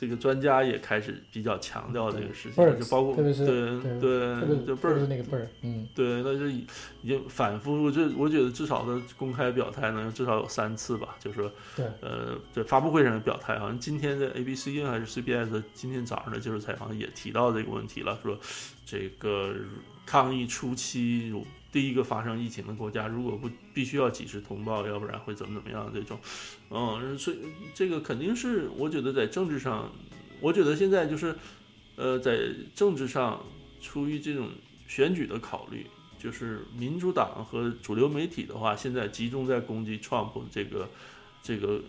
[0.00, 6.64] 这个专家也开始比较强调这个事情，就包括对对对，就倍儿那个倍儿，嗯，对，那就已
[7.04, 18.38] 经反复，我就我觉得至少的公开表态呢，至少有三次吧，就是说，对，呃，在发布会上的表态，好像今天的 A B C 还是 C B S 今天早上的接受采访也提到这个问题了，说
[18.86, 19.52] 这个
[20.06, 21.34] 抗疫初期。
[21.70, 25.90] 第一个发生疫情的国家，如果不必须要及时通报，要不然会怎么怎么样？
[25.92, 26.18] 这种，
[26.70, 27.36] 嗯，所以
[27.74, 29.92] 这个肯定是，我觉得在政治上，
[30.40, 31.36] 我觉得现在就是，
[31.96, 32.38] 呃，在
[32.74, 33.44] 政治上
[33.82, 34.48] 出于这种
[34.86, 35.84] 选举的考虑，
[36.18, 40.88] 就是民主党和主流媒体的话，现在集中在攻击 Trump 这个
[41.42, 41.82] 这个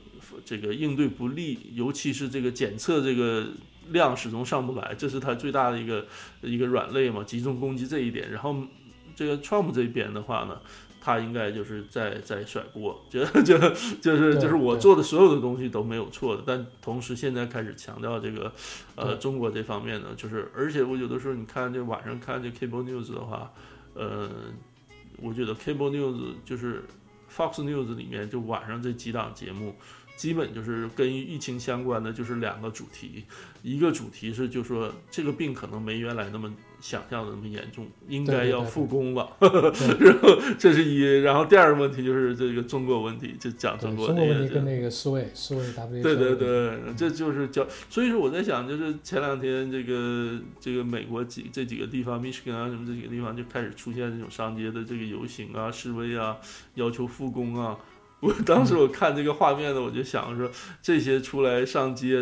[0.43, 3.47] 这个应对不利，尤其是这个检测这个
[3.91, 6.05] 量始终上不来，这是他最大的一个
[6.41, 8.61] 一个软肋嘛，集中攻击这一点，然后。
[9.19, 10.57] 这个 Trump 这边的话呢，
[11.01, 13.59] 他应该就是在在甩锅， 就就
[14.01, 18.49] 就是就是我做的所有的东西都没有错的，但同时现在开始强调这个
[18.95, 23.51] 呃中国这方面呢，就是而且我有的时候你看这晚上看这 cable news 的话，
[23.93, 24.29] 呃，
[25.17, 26.85] 我觉得 cable news 就是
[27.29, 29.75] Fox News 里面就晚上这几档节目。
[30.15, 33.23] 基本就是跟疫情相关的，就是两个主题，
[33.63, 39.29] 一个主题是就说这个病可能没原来那么想象的那么严重，应该要复工了。
[39.39, 39.49] 对
[39.99, 56.37] 然后这是一，然后第二个问题就是这个中国问题，就讲中国中国那个问题跟那个世卫世卫 WHO 对对对，这就是叫，所以说我在想，就是前两天这个这个美国几这几个地方，Michigan 啊什么这几个地方就开始出现这种上街的这个游行啊、示威啊，
[56.75, 57.77] 要求复工啊。
[58.21, 62.21] 我当时我看这个画面呢，我就想说，这些出来上街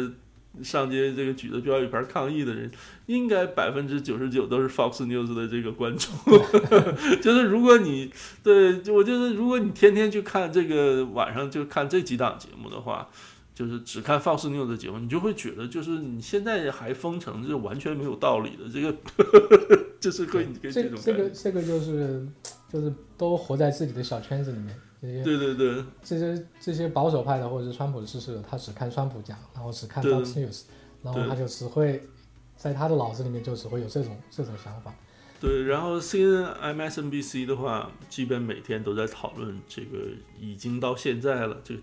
[0.64, 2.70] 上街这个举着标语牌抗议的人，
[3.06, 6.14] 应该百分之九十九都是 Fox News 的这个观众。
[7.22, 8.12] 就是如果你
[8.44, 13.08] 对，我就是如果你天天去看这个晚上就看这几档节目的话，
[13.54, 18.70] 就是只看 Fox News 的节目，你就会觉得就是你现在还封城，这完全没有道理的。
[18.72, 18.96] 这个
[20.00, 21.04] 就是会你跟这种感觉。
[21.04, 22.28] 这个这个就是
[22.72, 25.84] 就是都活在自己的小圈子里面，这些对对对。
[26.04, 30.64] 这些这些保守派的或者是川普的支持者，他只看川普讲，然后只看对 Fox News，
[31.04, 32.02] 然后他就只会
[32.56, 34.94] 在他的脑子里面就只会有这种这种想法。
[35.40, 40.00] 对，然后 CNN、MSNBC 的话，基本每天都在讨论这个，
[40.40, 41.82] 已经到现在了，这个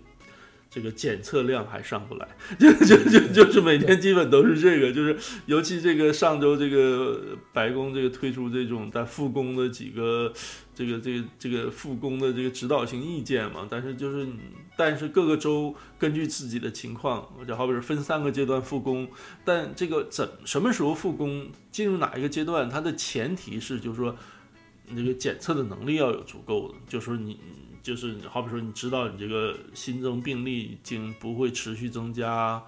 [0.75, 2.27] 这个检测量还上不来，
[2.59, 10.33] 就就就就是每天基本都是这个，就是尤其这个上周这个白宫这个推出这种在复工的几个
[10.75, 14.27] 这个这个这个复工的这个指导性意见嘛，但是就是
[14.75, 19.07] 但是各个州根据自己的情况，就好比是分三个阶段复工，
[19.45, 24.13] 但这个怎什么时候复工，进入哪一个阶段，它的前提是就是说
[24.89, 27.39] 那个检测的能力要有足够的，就是说你。
[27.85, 32.59] 就是好比说，你知道你这个新增病例已经不会持续增加，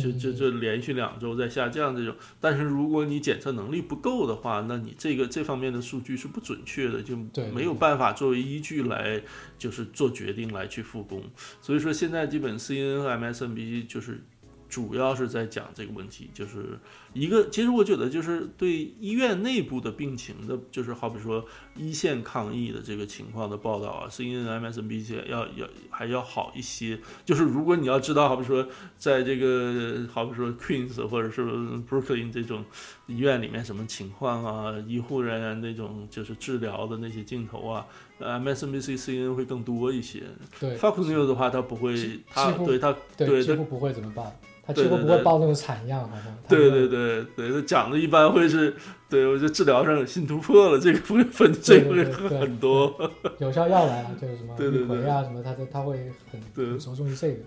[0.00, 2.16] 就嗯就就连续两周在下降这种。
[2.40, 7.14] 但是如果你检测能力不够的话，那你这个这方面的数据是不准确的，就
[7.52, 9.22] 没有办法作为依据来
[9.58, 11.22] 就是做决定来去复工。
[11.60, 14.24] 所以说现在基本 CNN 和 MSNBC 就是
[14.72, 16.78] 主要是在讲这个问题，就是
[17.12, 21.44] 一个其实我觉得就是对医院内部的病情的，就是好比说
[21.76, 26.98] 一线抗疫的这个情况的报道啊，CNN、MSNBC 要要还要好一些。
[27.22, 32.64] 就是如果你要知道，好比说在这个好比说 Queens 或者是 Brooklyn 这种
[33.06, 37.86] 医院里面什么情况啊，医护人员那种就是治疗的那些镜头啊，
[38.18, 40.22] 呃，MSNBC、CNN 会更多一些。
[40.58, 46.26] 对 Fox News 的话，它不会几，它对它对，对它几乎不会怎么报，他几乎不会报那种惨样，好像。
[46.48, 48.74] 对对对对，他讲的一般会是，
[49.08, 52.04] 对我觉得治疗上有新突破了，这个会分这个会
[52.38, 53.10] 很多。
[53.38, 55.96] 有效药来了，就是什么对对啊什么，他他他会
[56.30, 57.40] 很对很着重于这个。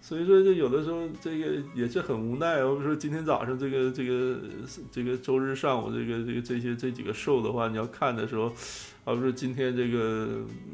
[0.00, 2.64] 所以说，就有的时候这个也是很无奈。
[2.64, 4.36] 我说今天早上这个这个
[4.90, 8.50] 这个周日上午这个这个这些这几个 show 的话，你要看的时候，
[9.04, 10.28] 而不是今天这个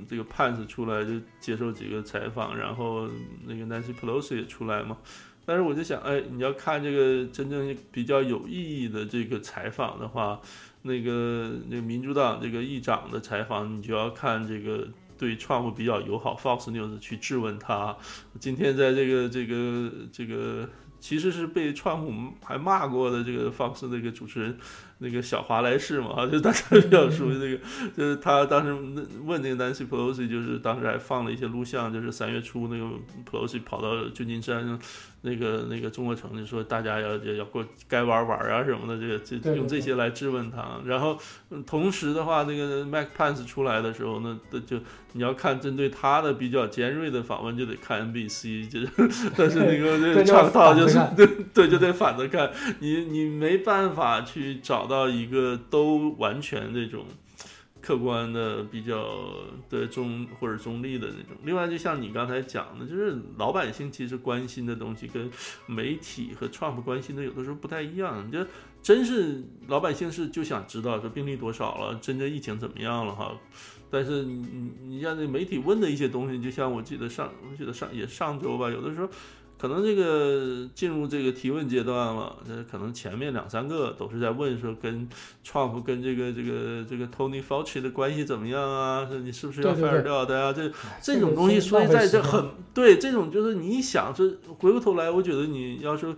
[0.09, 3.09] 这个 Pence 出来就接受几个采访，然后
[3.46, 4.98] 那个 Nancy Pelosi 也出来嘛。
[5.44, 10.40] 但是我就想，哎，你要看这个真正比较有意义的这个采访的话，
[10.83, 17.96] 那个那个民主党这个议长的采访，你就要看这个对 Trump 比较友好 Fox News 去质问他。
[18.38, 24.57] 今天在这个这个这个其实是被川普还骂过的这个 Fox 那个主持人。
[24.98, 27.59] 那个小华莱士嘛，就大家比较熟悉那个，
[27.94, 28.72] 就是他当时
[29.24, 32.87] 问那个 Nancy Pelosi，就是当时还放了一些录像，就是三月初那个
[33.28, 34.78] Pelosi 跑到旧金山
[35.26, 40.78] 那个那个中国城，就说大家要要要过该玩玩啊什么的，这个这用这些来质问他。
[40.84, 41.18] 然后
[41.66, 44.78] 同时的话，那个 Mac Pence 出来的时候呢，就
[45.12, 50.98] 你要看针对他的比较尖锐的访问，就得看 NBC，就是但是那个就唱套就是
[51.54, 57.06] 对，就得反着看，你你没办法去找到一个都完全这种
[57.85, 59.07] 客观的、比较
[59.68, 61.37] 的中或者中立的那种。
[61.44, 65.31] 另外，就像你刚才讲的，就是老百姓其实关心的东西跟
[65.66, 68.31] 媒体和 Trump 关心的有的时候不太一样。
[68.33, 68.38] 就
[68.83, 73.37] 真是老百姓是就想知道说病例多少了，真正疫情怎么样了哈。
[73.90, 79.09] 但是你你你像这媒体问的一些东西，就像我记得上我记得上也上周吧，有的时候。
[79.57, 85.09] 可能这个进入这个提问阶段了，这可能前面两三个都是在问说跟
[85.45, 89.07] Trump 跟这个这个这个 Tony Fauci 的关系怎么样啊？
[89.07, 90.53] 说你是不是要 fire 掉的呀？
[90.53, 96.14] 这哎这种东西，所以在这很对这种就是你一想，是回过头来，我觉得你要是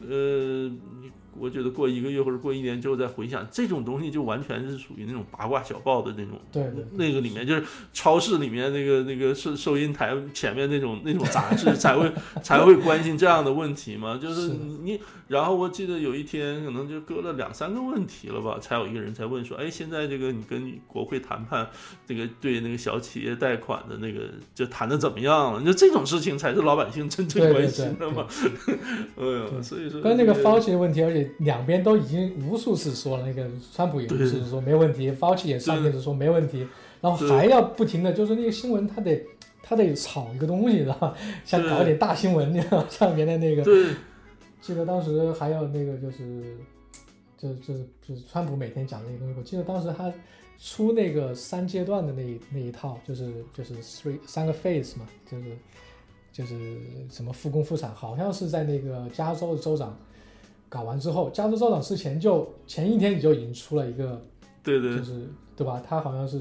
[0.00, 7.62] 呃，你我觉得过一个月或者过一年之后再回想，这种东西就完全是属于那种八卦小报的那种，对对那个里面就是
[7.92, 12.10] 超市里面那个那个收收银台前面那种那种杂志 才会
[12.42, 21.68] 才会关心这样的问题嘛，就是是你，然后我记得有一天可能就搁了两三个问题了吧，才有一个人才问说，哎，现在这个你跟国会谈判
[22.06, 24.20] 这个对那个小企业贷款的那个
[24.54, 25.62] 就谈的怎么样了？
[25.62, 28.26] 就这种事情才是老百姓真正关心的嘛。
[29.62, 36.66] 所以说跟那个这 Fauci 的问题，而且两边都已经无数次说了，那个川普也无数次说没问题，Fauci 也上面是说没问题，
[37.00, 39.24] 然后还要不停的就是那个新闻，他得
[39.62, 41.16] 他得炒一个东西，知道吧？
[41.44, 42.86] 想搞一点大新闻，你知道吗？
[42.88, 43.94] 像原来那个，对
[44.60, 46.56] 记得当时还有那个就是，
[47.36, 50.12] 就就是就是川普每天讲那个东西，我记得当时他
[50.58, 55.44] 出那个三阶段的那一那一套，就是就是 three 三个 phase 嘛，就是
[56.32, 56.78] 就是
[57.10, 59.98] 什么复工复产，好像是在那个加州的州长
[60.74, 64.20] 搞完之后，加州州长之前就前一天你就已经出了一个
[64.64, 65.80] 对对就是对吧？
[65.88, 66.38] 他好像是，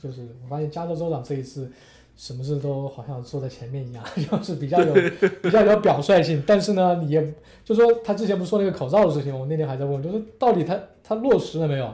[0.00, 1.68] 就是我发现加州州长这一次
[2.16, 4.94] 什么事都好像坐在前面一样，就是比较有
[5.42, 6.40] 比较有表率性。
[6.46, 7.34] 但是呢，你也
[7.64, 11.92] 就说他之前不是说那个口罩的事情，我那天还在问，就是到底他他落实了没有？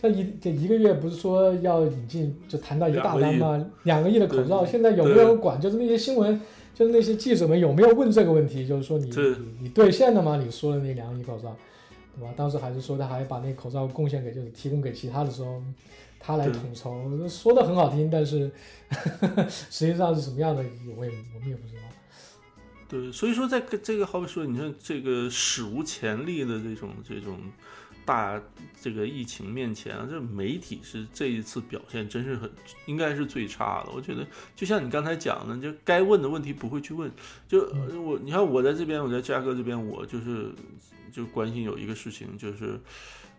[0.00, 3.62] 他一这一个月不是说要引进，就谈到一个大单吗？
[3.82, 5.60] 两个亿的口罩，现在有没有人管？
[5.60, 6.40] 就是那些新闻，
[6.78, 8.64] 就是那些记者们有没有问这个问题？
[8.64, 10.36] 就是说你对你你兑现了吗？
[10.40, 11.56] 你说的那两个亿口罩，
[12.16, 12.32] 对吧？
[12.36, 15.60] 当时还是说他还把那口罩贡献给，就是提供给其他的时候，
[16.20, 18.48] 他来统筹，说的很好听，但是
[19.68, 20.62] 实际上是什么样的，
[20.96, 21.82] 我也我们也不知道。
[22.88, 27.40] 对，所以说在这个好比说，你看这个史无前例的这种这种
[28.08, 28.40] 大
[28.80, 32.50] 这个疫情面前啊，这媒体是这一次表现真是很
[32.86, 33.92] 应该是最差的。
[33.92, 37.10] 我觉得就像你刚才讲的，就该问的问题不会去问。
[37.46, 40.50] 就呃我你看我在这边，我在芝加哥这边，我就是
[41.12, 42.80] 就关心有一个事情，就是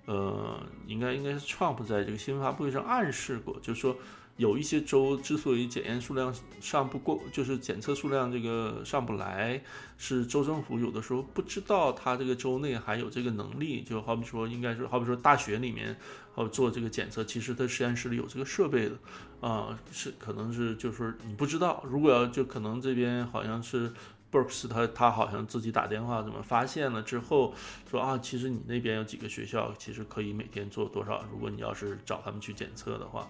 [0.06, 3.98] 呃，应该应该是 Trump 在这个新闻发布会上暗示过，就是说。
[4.40, 9.62] 有一些州之所以检验数量上不过，就是检测数量这个上不来，
[9.98, 15.96] 是州政府有的时候不知道他这个州内还有这个能力，就好比说应该是好比说大学里面，
[16.34, 18.96] 好做这个检测，其实他实验室里有这个设备的，
[19.42, 23.92] 啊、是可能是就是你不知道，如果要就可能这边好像是。
[24.32, 27.52] Berks 他他好像自己打电话怎么发现了之后
[27.90, 33.28] 说啊，其实你那边有几个学校，其实可以每天做多少，如果你要是找他们去检测的话，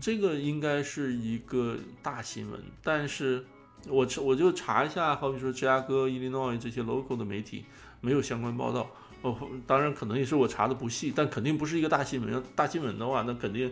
[0.00, 3.44] 这个应该是一个大新闻，但是
[3.88, 7.64] 我我就查一下，好比说芝加哥、伊利诺伊这些 local 的媒体
[8.00, 8.90] 没有相关报道。
[9.22, 12.42] 哦，当然可能也是我查的不细，但肯定不是一个大新闻。
[12.56, 13.70] 大新闻的话，那肯定，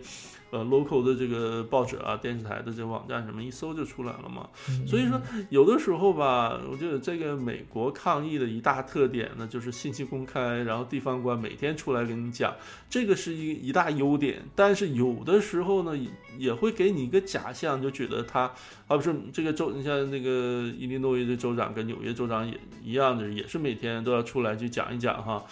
[0.50, 4.48] 呃，local 的这个报纸啊、电视台的这个网站什么一搜就出来了嘛。
[4.68, 5.20] 嗯所以说，
[5.50, 12.54] 有的时候吧，我觉得这个美国抗议的一大特点呢，就是信息公开，然后地方官每天出来跟你讲，
[12.88, 14.42] 这个是一一大优点。
[14.54, 18.50] 但是有的时候呢，也也会给你一个假象，就觉得他，
[18.86, 25.44] 啊不是这个州，你像那个伊利诺伊的州长跟纽约州长也一样的，也是每天都要出来去讲一讲哈。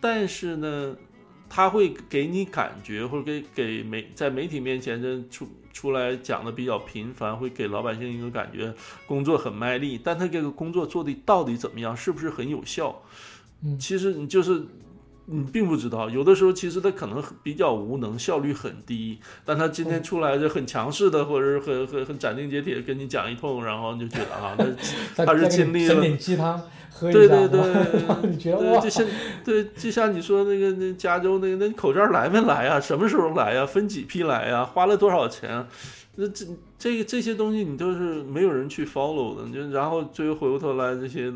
[0.00, 0.94] 但是呢，
[1.54, 8.74] 他会给你感觉，或者给给媒在媒体面前这出出来讲的比较频繁，会给老百姓一个感觉
[9.06, 13.00] 工作很卖力，但他这个工作做的到底怎么样，是不是很有效？
[13.62, 14.66] 嗯其实你就是。
[15.26, 24.54] 你并不知道，有的时候其实他可能比较无能，效率很低，但他今天出来就很强势的，或者是很很很斩钉截铁跟你讲一通，然后你就觉得啊，
[25.16, 26.60] 他他是尽力了点鸡汤
[26.92, 29.06] 喝一对， 对对你觉得对，哇就，像
[29.42, 32.78] 对，就像你说那个那加州那个那口罩来没来啊？
[32.78, 33.64] 什么时候来呀？
[33.64, 34.62] 分几批来呀？
[34.62, 35.66] 花了多少钱？
[36.16, 36.46] 那这
[36.78, 41.32] 这这些东西你都是没有人去 follow 的，就然后最后回过头来这些。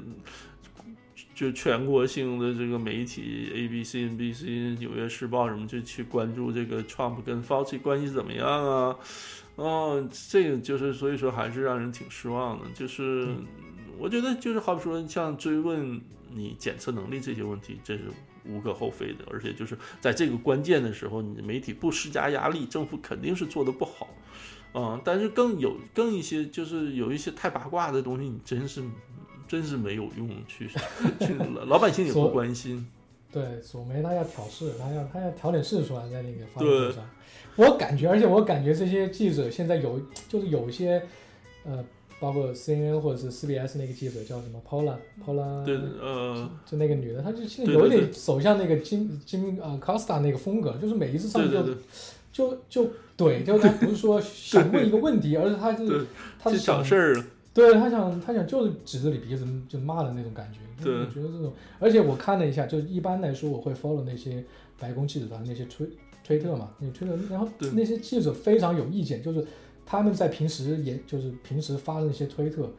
[1.38, 8.96] 就全国性的这个媒体，ABC、NBC、纽约时报什么，就去关注这个 Trump 跟 Fauci 关系怎么样啊？
[9.54, 12.64] 哦，这个就是所以说还是让人挺失望的。
[12.74, 13.28] 就是
[13.96, 18.06] 我觉得就是好比说像追问你检测能力这些问题，这是
[18.44, 19.24] 无可厚非的。
[19.30, 24.08] 而且就是在这个关键的时候，你的媒体不施加压力，政府肯定是做的不好。
[24.74, 28.82] 嗯，但是更有更一些就是有一些太八卦的东西，你真是
[29.48, 30.68] 真是没有用去
[31.18, 32.86] 去老老百姓也不关心。
[33.30, 37.04] 对，左梅他要挑事，他要他要挑点事出来在那个发布会上。
[37.56, 41.02] 我感觉，而且我感觉这些记者现在有，就是有一些，
[41.64, 41.84] 呃，
[42.18, 51.82] 包括 CNN 或者是 CBS 那个记者叫什么 Paula Paula，对，呃，就那个女的，她就现在有一点走向那个金金呃 Costa 那个风格，就是每一次上去就对对对，
[52.32, 56.06] 就就怼，就他不是说想问一个问题，而是他是
[56.38, 57.24] 他是想事儿了。
[57.58, 60.60] 对他想他想就是指着你鼻子就骂的那种感觉。
[60.82, 64.44] 对我觉得这种，而且我看了一下，就一般来说我会 follow 那些
[64.78, 65.88] 白宫记者团那些推
[66.24, 69.46] 推特嘛，那推特，然后对那些记者非常有意见，就是
[69.84, 72.70] 他们在平时也就是平时发的那些推特。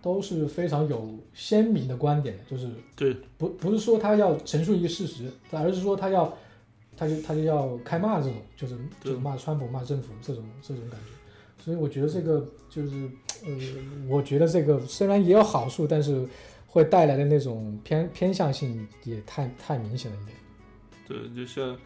[0.00, 6.32] 都是非常有鲜明的观点的，就是对不不是说他要陈述一个事实，而是说他要
[6.96, 11.64] 他就他就要开骂这种，就是就是骂川普骂政府这种这种感觉。
[11.64, 13.10] 所以我觉得这个就是
[13.44, 13.52] 呃，
[14.08, 16.26] 我觉得这个虽然也有好处，但是
[16.66, 20.36] 会带来的那种偏偏向性也太太明显了一点。
[21.06, 21.76] 对，就像，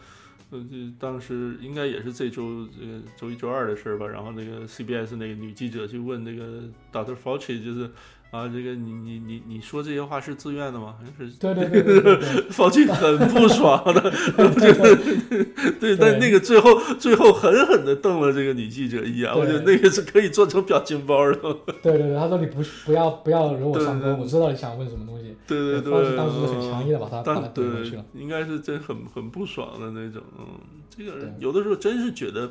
[0.51, 4.07] 呃，就当时应该也是这周这个周一周二的事儿吧。
[4.07, 7.17] 然后那个 CBS 那个女记者就问那个 Dr.
[7.17, 7.91] Fauci，就是
[8.33, 10.95] 啊，这个你你你你说这些话是自愿的吗？
[10.99, 15.45] 还是对对对对对对 Fauci 很不 爽的，就 是
[15.79, 21.37] 对，但那个最后最后狠狠的瞪了这个女记者一眼，我觉得那个是可以做成表情包的。
[21.83, 25.37] 对对对，他说你不不要不要惹我上对对钩，我知道你想问什么东西。
[25.47, 28.05] 对对对，当时是很强硬的把他把他当对怼回去了。
[28.15, 30.23] 应该是真很很不爽的那种。
[30.39, 30.47] 嗯，
[30.89, 32.51] 这个对有的时候真是觉得，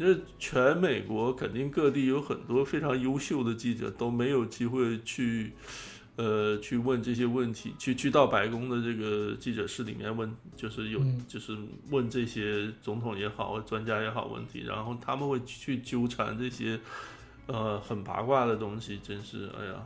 [0.00, 5.52] 就是全美国肯定各地有很多非常优秀的记者都没有机会去。
[6.16, 11.56] 呃，去问这些问题，去去到白宫的这个记者室里面问，就是有、嗯就是
[11.88, 16.78] 问这些总统也好，专家也好问题，然后他们会去纠缠这些
[17.46, 19.82] 呃很八卦的东西，真是哎呀，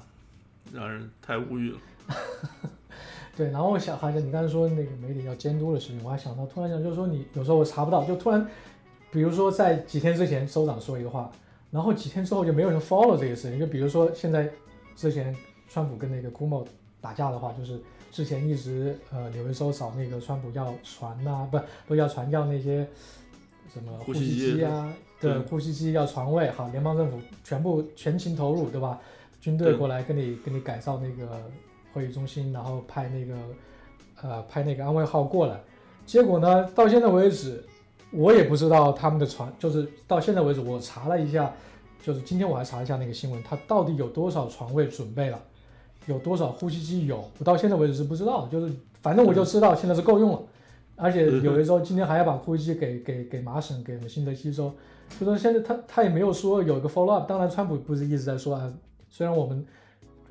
[0.73, 1.79] 让人太无语了。
[3.37, 8.45] 对，然后我想，好像你刚才说那个媒体要监督的事情，我还想到，突然想就是说你有时候我查不到，就突然，
[9.15, 11.31] 比如说在几天之前州长说一个话，
[11.71, 14.51] 然后几天之后就没有人 follow 这个事情，就比如说现在
[14.97, 15.33] 之前
[15.69, 16.67] 川普跟那个 Cuomo
[17.01, 22.85] 打架的话，就是之前一直呃纽约州找那个川普要船呐、不不要船要那些
[23.73, 28.99] 什么呼吸机机啊，对，呼吸机要床位，好，联邦政府全部全情投入，对吧？
[29.41, 31.41] 军队过来跟你跟你改造那个
[31.93, 33.37] 会议中心，然后派那个
[34.23, 35.61] 呃派那个安慰号过来。
[36.05, 37.65] 结果呢，到现在为止，
[38.15, 41.53] 我也不知道他们的传，就是到现在为止，我查了一下，
[42.03, 45.41] 就是今天我还查了一下那个新闻，它到底有多少床位准备了，
[46.07, 50.43] 有多少呼吸机有，我到现在为止是不知道的，就是反正我就知道现在是够用了。
[50.97, 54.73] 而且有的时候今天还要把呼吸机给给给麻省，给新泽西州，
[55.19, 57.29] 就说现在他他也没有说有一个 follow up。
[57.29, 58.73] 当然，川普不是一直在说啊，
[59.11, 59.67] 虽然我们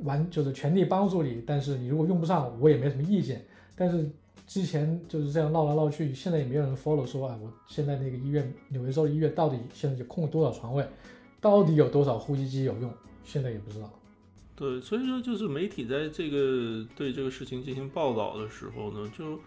[0.03, 3.45] 完就是全力帮助你，但是你如果用不上，我也没什么意见。
[3.75, 4.09] 但是
[4.53, 10.87] 之前就是这样闹来闹去，现在也没有人 follow 说啊，我现在那个医院纽约州医院到底现在有空了多少床位，
[11.41, 12.93] 到底有多少呼吸机有用，
[13.23, 13.91] 现在也不知道。
[14.55, 19.39] 对，所以说就是媒体在这个对这个事情进行报道的时候呢，就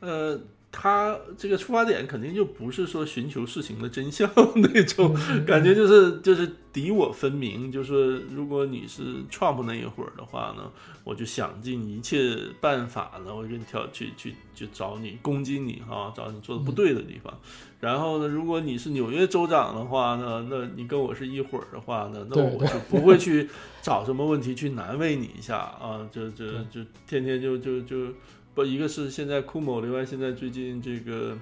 [0.00, 0.38] 呃，
[0.76, 5.14] 他这个出发点肯定就不是说寻求事情的真相那种
[5.46, 7.70] 感觉，就是就是敌我分明。
[7.70, 10.68] 就是如果你是 Trump 那一会儿的话呢，
[11.04, 17.32] 我就想尽一切办法呢，我给你挑去去去找你攻击你哈、找你做的不对的地方。
[17.78, 23.48] 然后呢，如果你是纽约州长的话呢，那你跟我是一伙儿的话呢，那我就不会去
[23.80, 28.08] 找什么问题去难为你一下啊，就就就天天就就就
[28.54, 31.36] 不，一个是现在酷某，另外现在最近这个。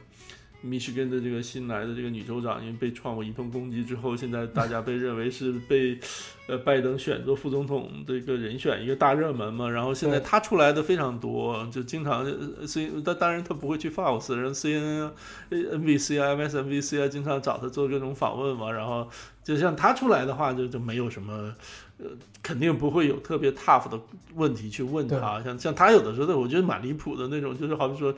[0.63, 5.99] 密歇根的这个新来的这个女州长，因为被创过一通攻击之后，现在大家被认为是被，
[6.47, 9.69] 呃，拜登选做副总统这个人选一个大热门嘛。
[9.69, 15.13] 然后现在对他出来的非常多，就经常呃 C，但当然他不会去 Fox，然后 CNN 啊、
[15.51, 18.71] NBC 啊、MSNBC 啊，经常找他做各种访问嘛。
[18.71, 19.09] 然后
[19.45, 21.55] 就像他出来的话，就就没有什么。
[21.99, 22.09] 呃，
[22.43, 24.01] 肯定不会有特别 tough 的
[24.35, 28.13] 问题去问他，像像他有的时候，我觉得蛮离谱的那种，就是好比说，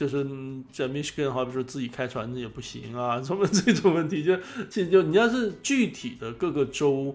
[0.00, 4.34] 就是嗯在 Michigan，好比说自己开船也不行啊，什么 这种问题，就
[4.70, 7.14] 就就你要是具体的各个州，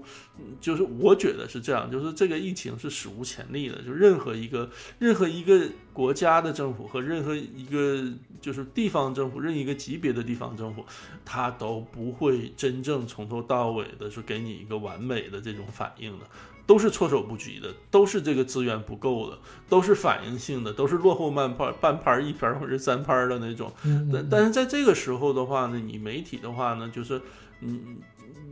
[0.61, 4.69] 就是我觉得是这样，就是这个疫情是史无前例的，就任何一个
[4.99, 8.05] 任何一个国家的政府和任何一个
[8.39, 10.86] 就是地方政府，任一个级别的地方政府，
[11.25, 16.25] 他都不会真正从头到尾的是给你一个完美的这种反应的。
[16.66, 19.38] 都是措手不及的，都是这个资源不够的，
[19.70, 23.72] 都是反应性的，都是落后半拍、半拍儿、一拍儿或者三拍儿的那种。
[24.11, 27.22] 但但是在这个时候的话呢，你媒体的话呢，就是
[27.61, 27.97] 嗯，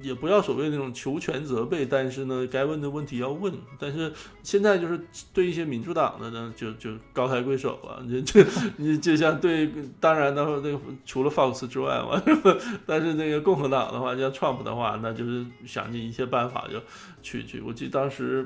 [0.01, 3.53] 也不要所谓那种求全责备，但是呢，该问的问题要问。
[3.79, 4.11] 但是
[4.41, 4.99] 现在就是
[5.33, 12.21] 对一些民主党的呢，就就高抬贵手啊，就就你就像对，当然的话，那个除了 Fox 之外嘛，
[12.85, 16.81] 但是那个共和党的话，像 Trump 的话，那就是想尽一切办法就
[17.21, 17.61] 去去。
[17.61, 18.45] 我记得当时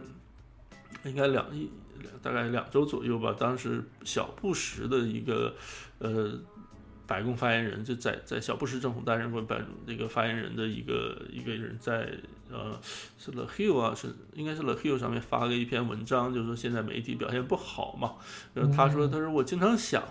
[1.05, 1.69] 应该两一
[2.21, 5.55] 大概两周左右吧，当时小布什的一个
[5.99, 6.39] 呃。
[7.07, 12.11] 白宫发言人就在在小布什政府担任过白那个发言人的一个一个人在
[12.51, 12.77] 呃
[13.17, 18.15] 是 The Hill 啊，是应该是 The Hill 上面发了一篇文章，就是说现在媒体表现不好嘛。
[18.53, 20.03] 呃，他说他说我经常想。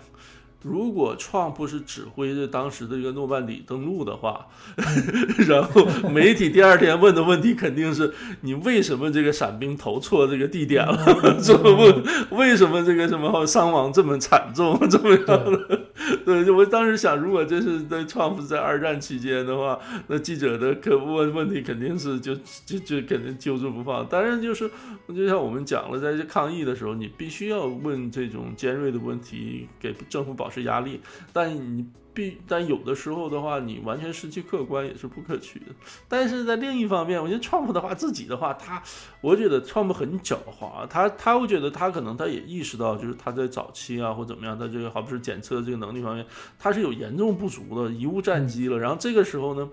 [0.63, 4.47] 如果创普是指挥着当时的一个诺曼底登陆的话，
[5.47, 11.37] 然后媒体第二天问的问题肯定是你为什么这个伞兵投错这个地点了？
[11.39, 12.03] 怎么问？
[12.31, 14.77] 为什么这个什么伤亡这么惨重？
[14.89, 15.81] 怎么样的？
[16.25, 22.35] 对，我当时想，如果这是在创普在二战期间的话，那记者的可问问题肯定是就
[22.65, 24.05] 就就肯定揪住不放。
[24.07, 24.69] 当然，就是
[25.15, 31.01] 就像我们讲了，在这抗议的时候，你必须要问这种尖锐的问题，给政府保持压力。
[31.31, 35.65] 但你必但有的时候的话，你完全失去客观也是不可取的。
[36.07, 38.81] 但是在另一方面，我觉得川普的话，自己的话，他
[39.21, 46.25] 我觉得川普很狡猾，他他会觉得他可能他也意识到，就是他在早期啊或怎么样，他这个好比是检测这个能力方面，
[46.57, 48.79] 他是有严重不足的，贻误战机了。
[48.79, 49.69] 然后这个时候呢，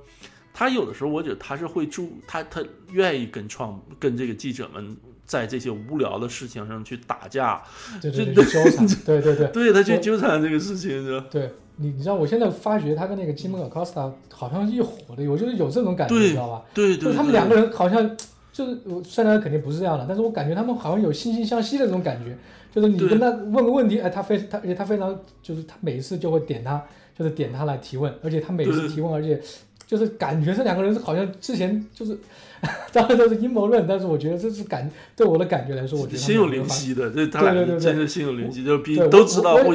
[0.55, 4.96] 他有的时候我觉得他是会注他他愿意跟创跟这个记者们。
[5.26, 7.62] 在这些无聊的事情上去打架，
[7.98, 11.26] 对对对，纠缠，对 对对，对他去纠缠这个事情是吧？
[11.30, 16.62] 对你，你知道我现在发觉他跟那个基蒙·科斯塔好像一伙的，我就是有这种感觉，你知道吧？
[16.74, 18.14] 对对，就他们两个人好像
[18.52, 22.36] 就是我虽然肯定不是这样的，但是我感觉他们好像有惺惺相惜的这种感觉，
[22.70, 26.84] 就是你跟他问个问题，哎，他非他而且他非常就是他每一次就会点他，
[27.18, 29.40] 就是点他来提问，而且他每次提问，而且
[29.87, 32.18] 就是感觉这两个人是好像之前就是。
[32.95, 39.74] 当然都是阴谋论，但是我觉得这是感对我的感觉来说，我觉得心有灵犀的，这他俩真的心有灵犀，就是比都知道互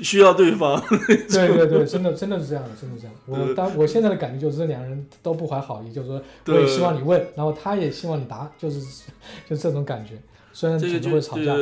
[0.00, 0.82] 需要对方。
[0.88, 3.14] 对对 对，真的真的是这样的，真的这样。
[3.26, 8.80] 我当我现在的感觉就是这两个人都不怀好意，就是说我也希望你问，然后他也希望你答，就是
[9.46, 10.14] 就这种感觉。
[10.60, 11.56] 虽然这个会吵架，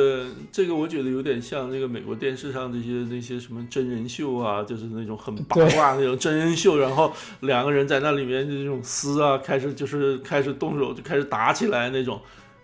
[0.51, 12.19] 这个我觉得有点像那个美国电视上那些那些什么真人秀啊，就是那种很八卦那种真人秀，然后两个人在那里面这种撕啊，开始就是开始动手就开始打起来那种。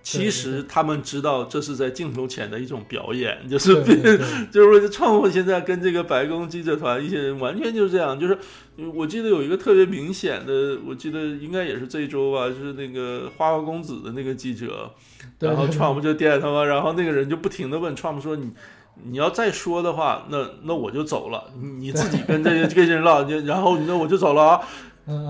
[0.06, 3.74] 其实他们知道这是在镜头前的一种表演，就是
[4.54, 8.18] 就是说，创普现在跟这个白宫记者团一些人完全就是这样。
[8.18, 8.38] 就是
[8.94, 14.92] 我记得有一个特别明显的，我记得应该也是这一周吧，就是那个花花公子的那个记者，
[15.40, 18.52] 然后创普就点他嘛，然后那个人就不停的问创普说：“你
[19.06, 24.62] 你要再说的话，那那我就走了，你自己跟这些 这些人唠，然后那我就走了啊。”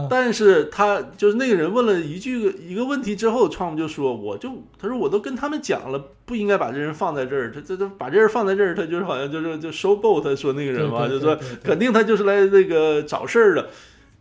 [0.09, 4.49] 但是他就是那个人问了一句一个问题之后，创普就说：“我就
[4.79, 7.51] 他说我都跟他们讲了，不应该把这人放在这儿。
[7.51, 10.21] 他这这把这人放在这儿，他就是好像就是就收购。
[10.21, 13.69] 他说那个人嘛，就说肯定他就是来那个找事儿的。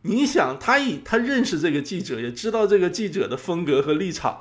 [0.02, 4.38] 你想，他以他认识这个记者，也知道这个记者的风格和立场。”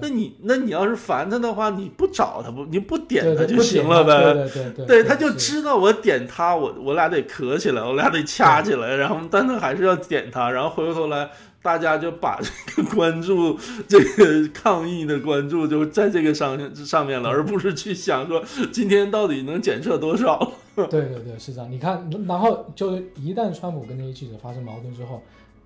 [0.00, 4.32] 那你那你要是烦他的话，你不找他不，你不点他就行了呗。
[4.32, 11.28] 对对对，对他就知道我点他，我我俩得磕起来，我俩得掐起来，然后但他还是要点他，然后回过头来，
[11.60, 20.50] 大家就把这个关注这个抗议的关注就在这个上上面了，而不是去想说今天到底能检测多少。
[20.74, 21.70] 对对对，是这样。
[21.70, 25.22] 你看，然后就一旦川普跟那些记者发生矛盾之后。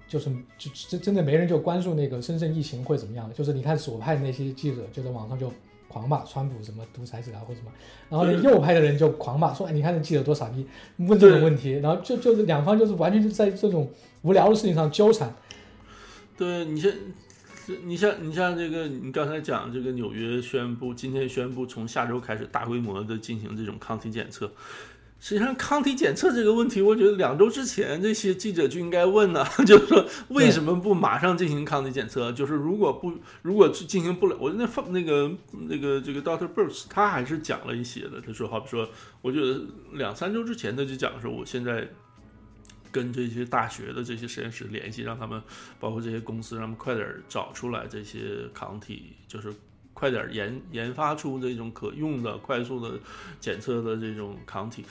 [0.09, 5.53] 就是就真真的没人就关注那个深圳疫情会怎么样的，就是你看左派的那些记者就在网上就
[5.87, 7.71] 狂骂川普什么独裁者啊或什么，
[8.09, 13.91] 然后呢右派的人就狂骂说，哎你看这记者多傻逼，问这种问题，然后就就是两方就是完全就在这种
[14.23, 15.35] 无聊的事情上纠缠。
[16.37, 16.93] 对你像，
[17.85, 24.51] 你像你像这个你刚才讲这个纽约宣布今天宣布从下周开始大规模的进行这种抗体检测。
[25.21, 32.31] 实际上，抗体检测这个问题，我觉得两周之前这些记者就应该问了， 就是说为什么不马上进行抗体检测？
[32.31, 33.13] 就是如果不
[33.43, 35.31] 如果进行不了，我那放那个
[35.69, 38.21] 那个这个 Doctor Burks 他还是讲了一些的。
[38.21, 38.89] 他说，好比说，
[39.21, 39.61] 我觉得
[39.95, 41.89] 两三周之前他就讲说，我现在
[42.93, 45.43] 跟这些大学的这些实验室联系，让他们
[45.81, 49.53] 包括这些公司，让他们快点找出来这些抗体，就是
[49.99, 52.97] 快点研研发出这种可用的、快速的
[53.41, 54.85] 检测的这种抗体。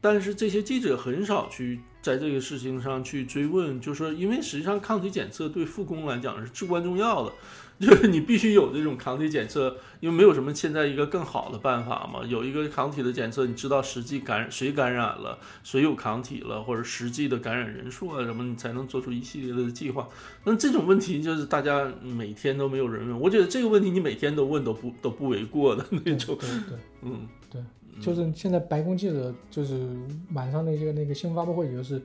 [0.00, 7.32] 但是这些记者很少去在这个事情上去追问，就说，因为实际上抗体检测对复工来讲是至关重要的，
[7.80, 12.24] 就是你必须有这种抗体检测，因为没有什么现在一个更好的办法嘛。
[12.26, 20.08] 有一个抗体的检测，你知道实际感谁感染了，谁有抗体了，或者实际的感染人数啊什么，你才能做出一系列的计划。
[20.44, 26.36] 那这种问题就是大家每天都没有人问，我觉得这个问题你每天都问都不都不为过的那种。
[26.40, 27.62] 对对，嗯，对。
[27.98, 29.88] 就是现在白宫记者，就是
[30.34, 32.02] 晚上那些那个新闻发布会，就是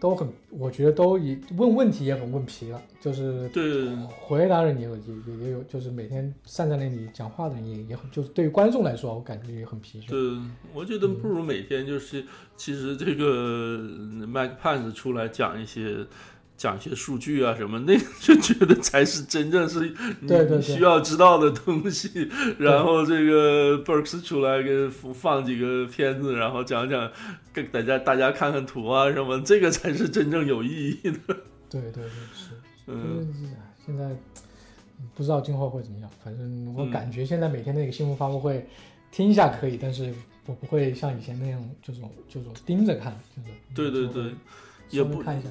[0.00, 10.08] 都很，我觉得都也问问题也很问皮了，就是对回答人也有也也也有，就是每天站在那里讲话的人也也很，就是对于观众来说，我感觉也很疲倦。
[10.08, 10.18] 对，
[10.72, 12.24] 我觉得不如每天就是，
[12.56, 13.78] 其实这个
[14.26, 16.06] Mike Pence 出来讲一些。
[16.60, 22.28] 讲一些数据啊什么，那就觉得才是真正是你需要知道的东西。
[22.58, 27.10] 然后这个 Burks 出来给放几个片子，然后讲讲，
[27.54, 31.34] 给大家大家看看图啊什么，这个才是真正有意义的。
[31.70, 32.04] 对对对
[32.34, 32.50] 是，
[32.88, 33.26] 嗯，
[33.86, 34.14] 现在
[35.14, 38.68] 不知道今后会怎么样，反正我嗯感觉现在每天那个新闻发布会
[39.10, 40.12] 听一下可以，但是
[40.44, 44.34] 我不会像以前那样就是就是盯着看，就是对对对，
[44.90, 45.48] 也不看一下。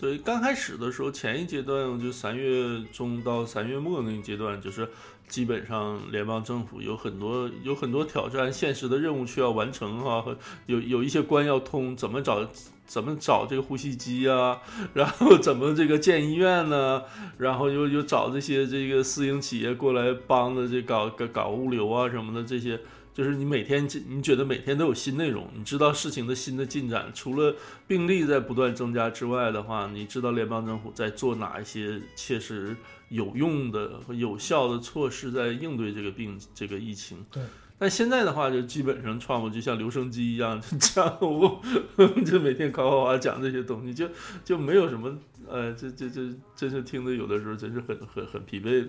[0.00, 4.88] 对，刚开始的时候，前一阶段就三月中到三月末那个阶段，就是
[5.26, 10.24] 基本上联邦政府有很多有很多挑战、现实的任务需要完成哈、
[10.66, 12.48] 有有一些关要通，怎么找
[12.86, 14.60] 怎么找这个呼吸机啊，
[14.94, 17.02] 然后怎么这个建医院呢，
[17.36, 22.78] 然后又又找这些这个私营企业过来帮着这搞搞搞物流啊什么的这些。
[23.18, 27.10] 就是你每天你觉得每天都有新内容，你知道事情的新的进展。
[27.12, 27.52] 除了
[27.84, 32.76] 病例在不断增加之外的话，你知道联邦政府在做哪一些切实
[33.08, 37.26] 有用的和有效的措施在应对这个病这个疫情。
[37.32, 37.42] 对。
[37.76, 41.60] 但现在的话，就基本上创我就像留声机一样，就讲我
[42.24, 44.08] 就每天夸夸夸讲这些东西，就
[44.44, 46.20] 就没有什么呃，这这这
[46.54, 48.88] 真是听的有的时候真是很很很疲惫的。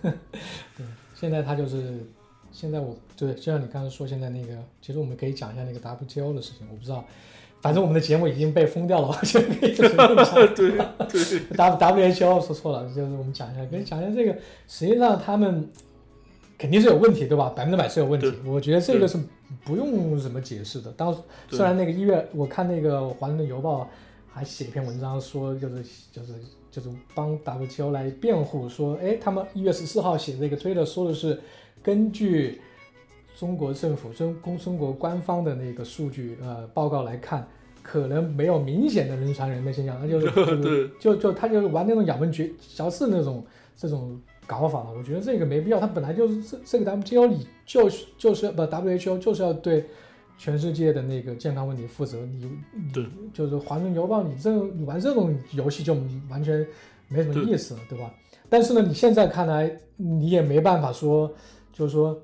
[0.78, 2.06] 对现在他就是，
[2.52, 6.66] 现在我对，就像你刚才说，现在那个，其实我们可以讲一下那个 WTO 的事情。
[6.70, 7.04] 我不知道，
[7.60, 10.34] 反正我们的节目已经被封掉了，我就可以随便讲。
[10.54, 14.32] 对对 W WHO 说错了，就是我们讲一下，跟讲一下这个，
[14.66, 15.68] 实际上他们
[16.58, 17.50] 肯定是有问题，对吧？
[17.56, 18.32] 百分之百是有问题。
[18.44, 19.18] 我觉得这个是
[19.64, 20.90] 不用怎么解释的。
[20.92, 21.14] 当
[21.48, 23.82] 对虽然那个一月，我看那个《华盛顿邮报》
[24.30, 25.82] 还写一篇文章说，就是
[26.12, 26.34] 就是
[26.70, 31.40] 就是帮 WTO 来辩护，说，哎，他们一月十四号写这个推特说的是
[31.82, 32.60] 根据
[33.38, 37.46] 中国政府中公中国官方的那个数据呃报告来看。
[37.82, 40.26] 可能没有明显的人传人的现象，那就是
[41.00, 44.90] 就就就他就是玩那种咬文嚼嚼字那种这种搞法了。
[44.96, 49.86] 我觉得这个没必要，他本来就是这这个 WTO 里就是就是不 WHO 就是要对
[50.36, 52.18] 全世界的那个健康问题负责。
[52.26, 55.96] 你你对就是《华盛顿邮报》，你这你玩这种游戏就
[56.28, 56.64] 完全
[57.08, 58.14] 没什么意思了，对吧？
[58.50, 61.32] 但是呢，你现在看来你也没办法说，
[61.80, 62.20] 就是说。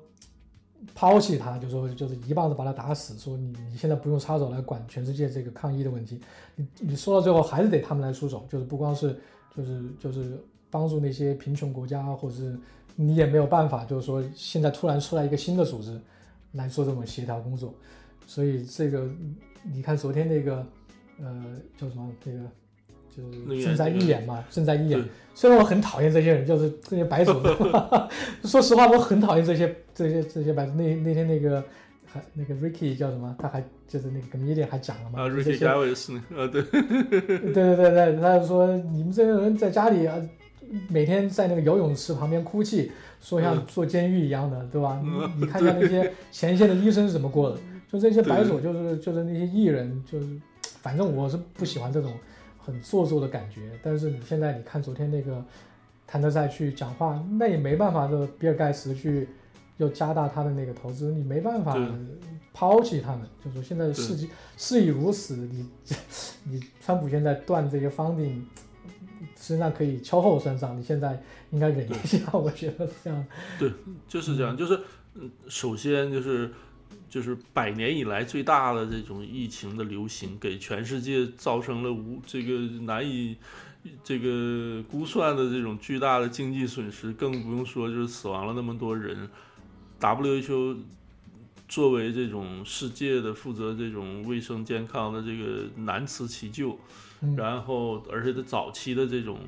[0.93, 6.21] 抛弃他，就说就是一棒子把他打死，说你你现在不用插手来管全世界这个抗疫的问题，
[6.55, 9.19] 你你说到最后还是得他们来出手，就是不光是
[9.55, 10.39] 就是就是
[10.69, 12.57] 帮助那些贫穷国家，或者是
[12.95, 15.99] 你也没有办法，就是说现在突然出来一个新的组织
[16.51, 17.73] 来做这种协调工作，
[18.27, 19.09] 所以这个
[19.63, 20.65] 你看昨天那个
[21.19, 22.39] 呃叫什么这个
[23.17, 25.03] 就是正在预演嘛，正在预演。
[25.33, 27.41] 虽然我很讨厌这些人，就是这些白手，
[28.45, 30.71] 说实话，我很讨厌这些这些这些白手。
[30.73, 31.63] 那那天那个
[32.05, 33.35] 还那个 Ricky 叫什么？
[33.37, 35.21] 他还就是那个 comedian 还讲了嘛？
[35.21, 40.15] 啊，Ricky 这些 Gervais 啊，对， 对对对对，他就说你们这些人在家里啊，
[40.89, 42.91] 每天在那个游泳池旁边哭泣，
[43.21, 44.99] 说像坐监狱一样的，对吧？
[45.03, 45.09] 你
[45.41, 47.57] 你看一下那些前线的医生是怎么过的，
[47.91, 50.25] 就这些白手，就是就是那些艺人，就是
[50.81, 52.11] 反正我是不喜欢这种
[52.67, 53.71] 很做作的感觉。
[53.81, 55.43] 但是你现在你看昨天那个
[56.05, 59.29] 谭德赛去讲话，那也没办法的，比尔盖茨去
[59.77, 61.75] 又加大他的那个投资，你没办法
[62.53, 63.21] 抛弃他们。
[63.43, 65.65] 就说现在的事情事已如此，你
[66.43, 68.41] 你川普现在断这些 funding，
[69.37, 73.25] 实际上可以秋后算账，你现在应该忍一下，我觉得是这样。
[73.57, 73.71] 对
[74.07, 74.79] 就是这样，就是
[75.15, 76.51] 嗯，首先就是
[77.09, 83.37] 就是百年以来最大的这种疫情的流行，给全世界造成了无这个难以
[84.03, 89.29] 这个估算的这种巨大的经济损失，更不用说就是死亡了那么多人。
[89.99, 90.77] WHO
[91.67, 96.77] 作为这种世界的负责这种卫生健康的这个难辞其咎，
[97.21, 99.39] 嗯然后而且在早期的这种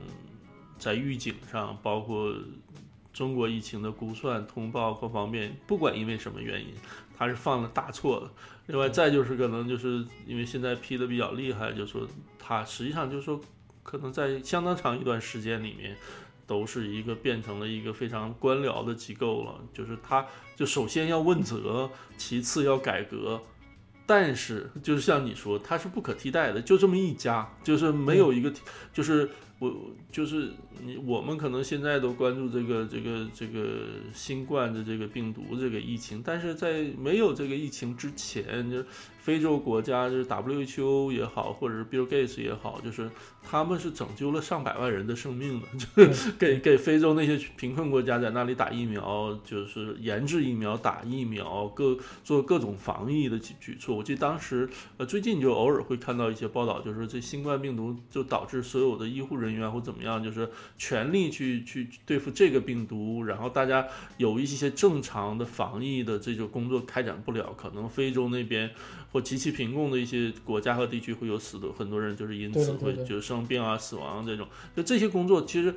[0.77, 2.33] 在预警上，包括
[3.13, 6.67] 中国疫情的估算、通报各方面，不管因为什么原因，
[7.19, 8.31] 他是犯了大错的。
[8.67, 12.07] 另外，再就是可能就是因为现在批的比较厉害，就说
[12.39, 13.41] 他实际上就是说，
[13.83, 15.97] 可能在相当长一段时间里面，
[16.47, 19.59] 都是一个变成了一个非常官僚的机构了。
[19.73, 23.41] 就是他就首先要问责，其次要改革。
[24.05, 28.51] 但是，就是像你说，它是不可替代的，就这么一家，就是没有一个，
[28.91, 29.29] 就是
[29.59, 30.51] 我就是
[30.81, 38.85] 你，我们可能现在都关注这个这个这个新冠的这个病毒这个疫情，但是在没有这个疫情之前，就是
[39.19, 45.67] 非洲国家，就是 WHO 也好，或者是 Bill Gates 也好，就是他们是拯救了上百万人的生命的，
[46.07, 53.95] 就是给给非洲那些贫困国家在那里打疫苗，就是研制疫苗、打疫苗，各做各种防疫的举举措。
[53.95, 63.87] 我记得当时，呃，最近就偶尔会看到一些报道，就是这新冠病毒就导致所有的医护人员或怎么样，就是全力去去对付这个病毒，然后大家
[64.17, 68.69] 有一些正常的防疫的这种工作开展不了，可能非洲那边。
[69.11, 74.47] 或极其贫困的一些国家和地区会有死的很多人，就是因此会就生病啊、死亡这种。
[74.75, 75.75] 就这些工作，其实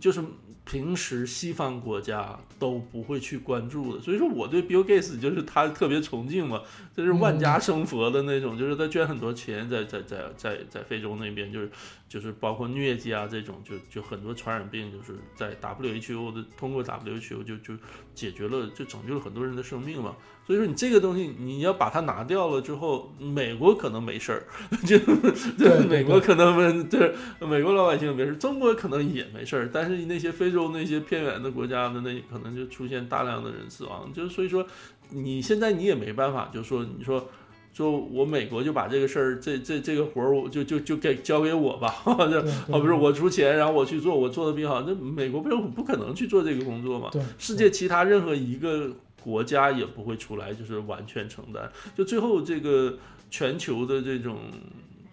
[0.00, 0.22] 就是
[0.64, 4.00] 平时西方国家都不会去关注的。
[4.00, 6.62] 所以说，我对 Bill Gates 就是他特别崇敬嘛，
[6.96, 11.70] 就是万家生佛的那种，就是他捐很多钱在在在在在非洲那边，就是
[12.08, 17.74] 就是包括疟疾啊这种，就就很多传染病，就是在 WHO 的通过 WHO 就就
[18.14, 20.14] 解决了，就拯救了很多人的生命嘛。
[20.44, 24.42] 所以说你这个东西你要把它拿掉了之后，美国可能没事儿，
[24.84, 34.64] 就就美国可能没，就是美国老百姓没事，中国可能也没事儿，但是那些非洲那些偏远的国家的那可能就出现大量的人死亡，就是所以说
[35.10, 37.28] 你现在你也没办法，就说你说
[37.72, 41.88] 说我美国就把这个事儿这这这个活儿我就就就给交给我吧，
[42.30, 48.90] 就好比说我出钱然后我去做，我做的比较好，那美国不不可能去做这个工作嘛，世界其他任何一个。
[49.22, 51.70] 国家也不会出来，就是完全承担。
[51.96, 52.98] 就最后这个
[53.30, 54.36] 全球的这种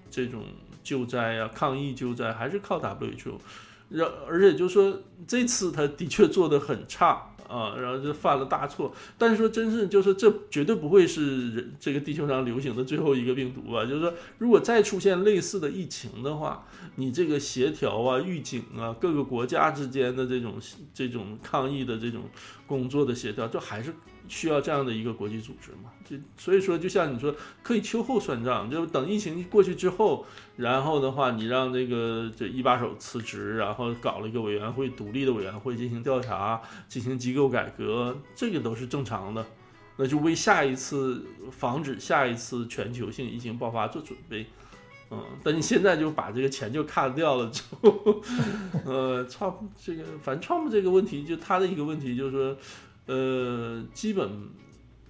[0.09, 0.41] 这种
[0.81, 3.33] 救灾啊，抗疫救灾还是靠 WHO。
[3.89, 8.93] 然而且就说这次他的确做的很差啊，然后就犯了大错。
[9.17, 13.83] 但是说真是就是这绝对不会是人这个地球上流行的最后一个病毒吧？
[13.85, 16.65] 就是说如果再出现类似的疫情的话，
[16.95, 20.55] 你这个协调啊、预警啊，各个国家之间的这种
[20.93, 22.21] 这种抗疫的这种。
[22.69, 23.91] 工作的协调，就还是
[24.29, 25.91] 需要这样的一个国际组织嘛？
[26.05, 30.25] 就所以说，就像你说，可以秋后算账，就等疫情过去之后，
[30.55, 39.45] 然后的话，你让这个这一把手辞职，然后搞了一个委员会，独立的委员会进行调查，进行机构改革，这个都是正常的。
[39.97, 44.45] 那就为下一次防止下一次全球性疫情爆发做准备。
[45.11, 48.21] 嗯，但你现在就把这个钱就卡掉了之后，
[48.85, 52.57] 呃，创这个反正创 u 这个问题，就他的一个问题就是说，
[53.09, 54.29] 呃，基本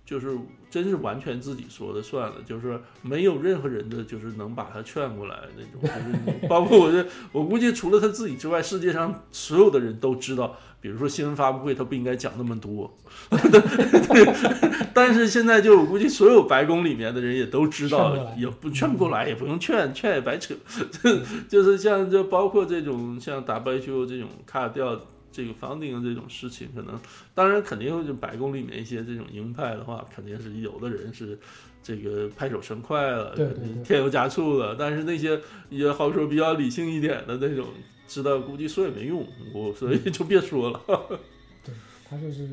[0.06, 0.38] 就是
[0.70, 10.56] 真是完全自己说的算了，就是没有任何人的就是能把他劝过来那种，就是 包括我这，我估计除了他自己之外，世界上所有的人都知道。
[10.82, 12.90] 比如说新闻发布会，他不应该讲那么多，
[14.96, 20.56] 但是现在就我估计所有白宫里面的人也都知道，也不劝不过来，也不用劝，劝也白扯。
[21.50, 24.98] 就是像就包括这种像 WHO 这种卡掉
[25.32, 27.00] 这个 funding 这种事情，可能
[27.34, 31.38] 当然肯定就白宫里面一些这种鹰派的话，肯定是有的人是
[31.82, 33.36] 这个拍手称快了，
[33.84, 34.76] 添油加醋了。
[34.78, 37.68] 但是那些也好说比较理性一点的那种。
[38.10, 39.24] 知道估计说也没用，
[39.54, 40.82] 我所以就别说了。
[41.64, 41.72] 对
[42.10, 42.48] 他就是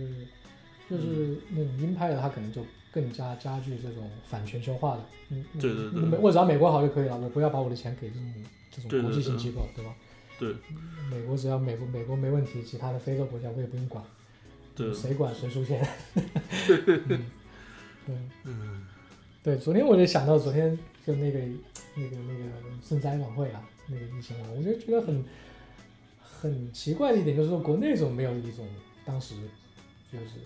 [0.86, 2.62] 就是那种鹰派的，他可能就
[2.92, 5.04] 更加加剧这种反全球化的。
[5.30, 6.02] 嗯，对对对。
[6.02, 8.34] 美我只要美国好就可以了，我不要把我的钱给这种
[8.70, 9.94] 这种国际性机构，对吧？
[10.38, 10.54] 对。
[11.10, 14.04] 美国只要美国美国没问题，其他的非洲国家我也不用管。
[14.74, 14.92] 对。
[14.92, 15.86] 谁管谁出钱？
[16.66, 18.16] 对。
[18.44, 18.82] 嗯。
[19.42, 20.76] 对，昨天我就想到昨天
[21.06, 21.38] 就那个
[21.94, 22.44] 那个那个
[22.84, 23.62] 赈灾晚会啊。
[23.88, 25.24] 那个疫情啊，我就觉得很
[26.20, 28.66] 很奇怪的一点，就是说国内怎么没有一种
[29.04, 29.36] 当时
[30.12, 30.40] 就是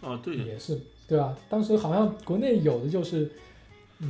[0.00, 1.36] 啊，对，也是对吧？
[1.48, 3.28] 当时好像国内有的就是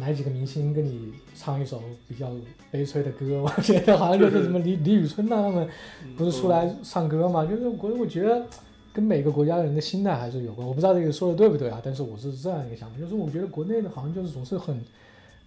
[0.00, 2.30] 来几个明星跟你唱一首比较
[2.70, 5.68] 悲催的歌，我觉得好像就是什么李李宇春呐他们
[6.16, 7.44] 不是出来唱歌嘛？
[7.46, 8.46] 就是我我觉得
[8.92, 10.66] 跟每个国家的人的心态还是有关。
[10.66, 11.80] 我不知道这个说的对不对啊？
[11.82, 14.78] 但是我是这样一个想法，就是我觉得国内的好像就是总是很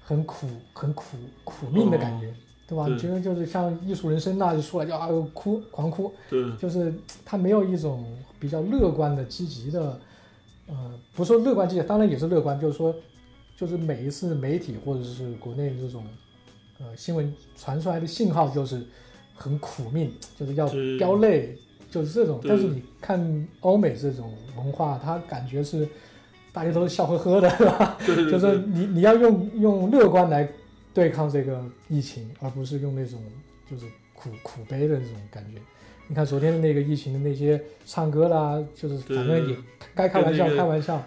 [0.02, 2.34] 很苦很苦苦命的感觉。
[2.68, 2.88] 对吧？
[2.88, 6.94] 你觉得就是像艺术人生那就出来就啊哭狂哭，对，就是
[7.26, 8.06] 他没有一种
[8.40, 10.00] 比较乐观的、积极的，
[10.68, 12.96] 呃，不说乐观积极，当然也是乐观，就是说，
[13.62, 16.04] 就是每一次媒体或者是国内这种，
[16.80, 18.84] 呃，新闻传出来的信号就是
[19.36, 21.56] 很苦命，就是要飙泪，
[21.90, 22.42] 就是这种。
[22.44, 25.88] 但是你看欧美这种文化，它感觉是
[26.52, 27.98] 大家都是笑呵呵的，是吧？
[28.06, 30.50] 就是你你要用用乐观来。
[30.94, 33.18] 对抗这个疫情，而不是用那种
[33.66, 35.58] 就是苦苦悲的那种感觉。
[36.06, 39.56] 你看昨天的那个疫情的那些唱歌啦，就是反正也
[39.96, 41.02] 该开玩笑开玩笑，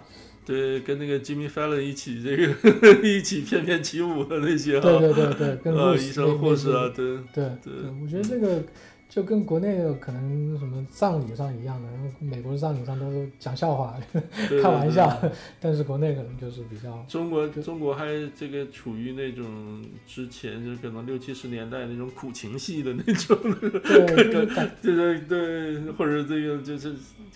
[0.45, 8.63] 对，跟那个 Jimmy Fallon 一起这个 一起翩翩起舞的那些哈，对对对对，跟呃，医生护士啊，对对对对，我觉得这个
[9.07, 11.89] 就跟国内的可能什么葬礼上一样的，
[12.19, 13.95] 美国的葬礼上都是讲笑话、
[14.61, 14.91] 开玩。
[14.91, 15.21] 笑，
[15.59, 26.93] 但是国内可能就是比较中国中国还这个处于那种之前就可能六七十年代那种苦情戏的那种，对，就是感对对对，或者这个就是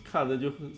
[0.09, 0.71] 看的就很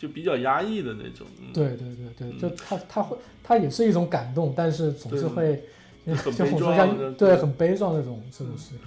[0.00, 1.26] 就比较压抑的那种。
[1.40, 5.64] 嗯，对对对对，就他他会他也是一种感动，但是总是对会
[6.16, 8.78] 很悲壮的对很悲壮那种这种事情。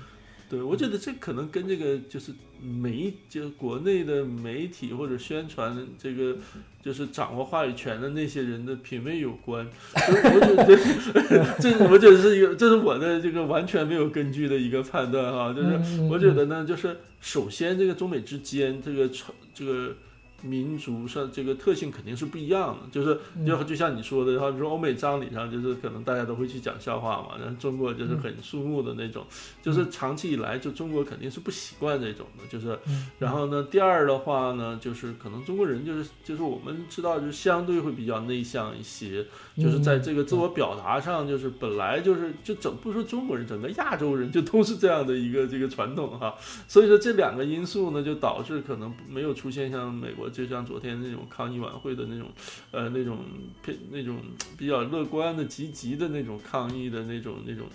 [0.49, 6.35] 对，我觉得这可能跟这个就是媒，就国内的媒体或者宣传这个，
[6.83, 9.67] 就是掌握话语权的那些人的品味有关。
[9.95, 15.53] 就是我觉得 这，我觉得是一个，这是我的这个完全没有根据的一个判断哈。
[15.53, 19.95] 就是嗯我觉得呢，就是首先这个中美之间这个传这个。
[20.43, 23.53] 民族上这个特性肯定是不一样的，就是嗯。
[23.53, 29.23] 就就像你说的，然后说欧美葬礼上，就是可能大家都会去讲笑话嘛，然后中国就是很肃穆的那种，
[29.61, 33.11] 就是长期以来就中国肯定是不习惯这种的，就是嗯。
[33.19, 39.25] 然后呢，第二的话呢，就是可能中国人就是就是我们知道，就是相对会比较内向一些，
[39.55, 46.33] 就是在这个自我表达上，就是本来就是就整不说中国人，整个亚洲人就都是这样的一个这个传统哈，
[46.67, 52.27] 所以说这两个因素呢，就导致可能没有出现像美国，就像昨天那种抗议晚会的那种，
[52.71, 53.19] 呃那种
[53.63, 54.17] 偏那种
[54.57, 57.67] 比较乐观的、积极的那种抗议的那种那种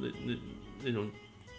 [0.00, 0.34] 那那
[0.84, 1.08] 那种。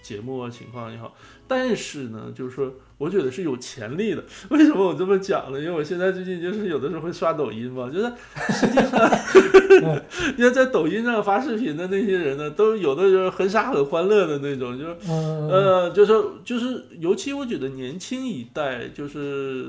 [0.01, 1.13] 节目啊，情况也好，
[1.45, 4.23] 但是呢，就是说，我觉得是有潜力的。
[4.49, 5.59] 为什么我这么讲呢？
[5.59, 8.11] 因为我现在最近就是有的时候会刷抖音嘛，就是
[8.49, 8.97] 实际上
[10.37, 16.13] 你看在抖音上发视频的那些人呢，都有的就是很傻很欢乐的那种，就是嗯呃，就是
[16.45, 19.67] 就是，尤其我觉得年轻一代，就是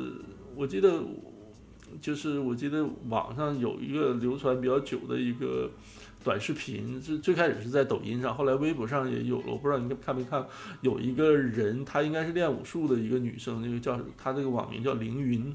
[0.61, 1.01] 我记得，
[2.03, 5.71] 就是我记得网上有一个流传比较久的一个
[6.23, 9.45] 短视频，是最开始是在抖音上，后来微博上也有了。
[9.47, 10.47] 我不知道你看没看，
[10.83, 15.51] 有一个人，她应该是练武术的一个女生，那个叫她这个网名叫凌云，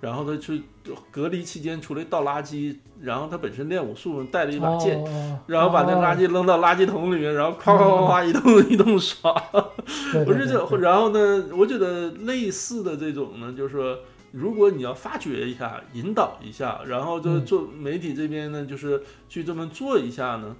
[0.00, 0.60] 然后她去
[1.12, 4.98] 隔离期间出来倒垃圾，然后她本身练武术带了一把剑。
[4.98, 9.32] 哦然后把那垃圾扔到垃圾桶里面，然后夸夸夸夸一通一通刷，
[10.12, 13.98] 对不是这，然后呢，我觉得类似的这种呢，就是说，
[14.32, 20.56] 如果你要发掘一下、引导一下，然后就嗯做媒体这边呢，就是去这么做一下呢，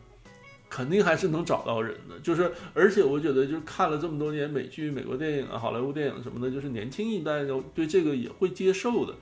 [0.68, 2.18] 肯定还是能找到人的。
[2.20, 9.14] 就是，而且我觉得，就是看了这么多年美剧、美国电影啊、好莱坞电影什么的，就是年轻一代的对这个也会接受的。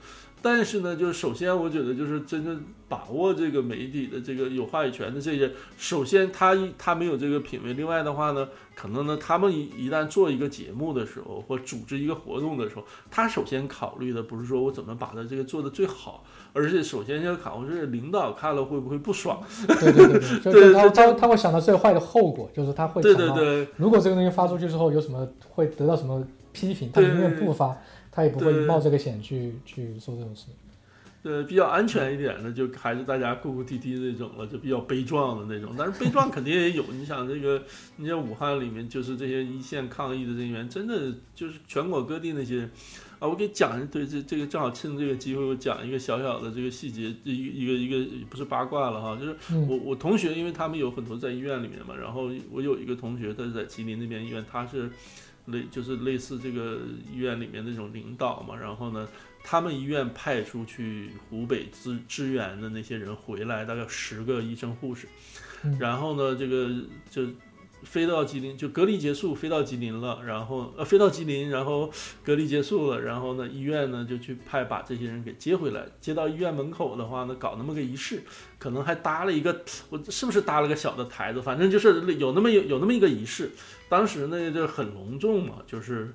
[0.49, 16.23] 但是呢，就是首先我觉得就是真正把握这个媒体的这个有话语权的这些，首先他一他没有这个品位，另外的话呢，可能呢他们一一旦做一个节目的时候，或组织一个活动的时候，他首先考虑的不是说我怎么把它这个做的最好，
[16.53, 19.41] 而是首先要考虑是领导看了会不会不爽。
[19.67, 20.07] 对对
[20.39, 27.77] 对对，他他他会想到最坏的后果，就是他会对对对如果这个东西发出去之后有什么会得到什么批评，他对宁愿不发，
[28.17, 30.47] 他也不会冒这个险去去做这种事。
[31.21, 35.75] 呃，比较安全一点的，就还是大家哭哭啼啼那种了，就比较悲壮的那种。
[35.77, 37.61] 但是悲壮肯定也有，你想这个，
[37.97, 42.71] 你像武汉里面就是这些一线抗疫的人员，真的就是全国各地那些人
[43.19, 43.27] 啊。
[43.27, 54.89] 我给讲一对这这个正好趁这个机会，我讲一个小小的这个细节，一一个一个不是八卦了哈，就是嗯我我同学，因为他们有很多在医院里面嘛，然后我有一个同学他是在吉林那边医院，他是
[55.47, 56.79] 类就是类似这个
[57.11, 59.07] 医院里面那种领导嘛，然后呢。
[59.49, 65.07] 他们医院派出去湖北支支援的那些人回来，大概十个医生护士，
[65.63, 66.69] 嗯然后呢，这个
[67.09, 67.25] 就
[67.83, 71.91] 飞到吉林，就隔离结束，飞到吉林了，然后呃飞到吉林，然后
[72.23, 78.23] 隔离结束了，然后呢，医院呢就去派把这些人给接回来，接到医院门口的话呢，搞那么个仪式，
[78.59, 83.51] 可能还搭了一个，我是不是搭了个小的台子，反正就是有那么有有那么一个仪式，
[83.87, 86.13] 当时呢就很隆重嘛，就是。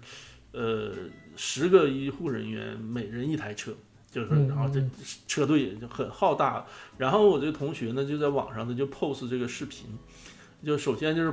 [0.54, 0.92] 呃，
[1.34, 3.72] 十个医护人员，每人一台车，
[4.10, 4.90] 就是，嗯然后这嗯
[5.26, 6.66] 车队也就很浩大。
[6.98, 9.86] 然后我这个同学呢，就在网上呢就 pose 这个视频，
[10.62, 11.32] 就首先就是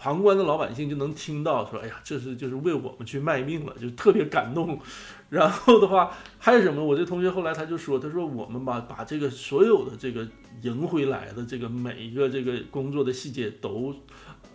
[0.00, 4.80] 旁观的老百姓就能听到说，哎呀，这是就是为我们去卖命了，就特别感动。
[5.28, 6.82] 然后的话还有什么？
[6.82, 10.26] 我这同学后来他就说，他说我们把把这个所有的这个
[10.62, 13.94] 赢回来的这个每一个这个工作的细节都。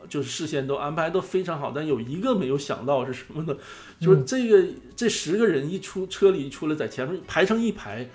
[0.07, 3.57] 就是事先都安排都非常好，但有一个没有想到是什么呢？
[3.99, 4.63] 就是这个
[4.95, 8.07] 这十个人一出车里一出来，在前面排成一排，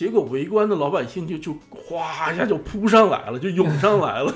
[0.00, 4.32] 结果围观的老百姓就就哗一下就扑上来了，就涌上来了，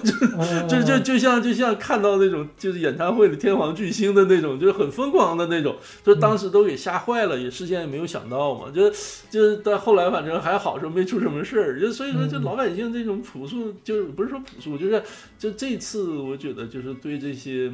[0.68, 8.90] 就就就就像就像看到那种就是演唱会的天皇巨星的那种，就是很疯狂的那种，就当时都给吓坏了，也事先也没有想到嘛，就
[9.30, 15.02] 就但后来反正还好说没出什么事儿，就所以说就老百姓这种朴素，就是不是说朴素，就是
[15.38, 17.72] 就这次我觉得就是对这些。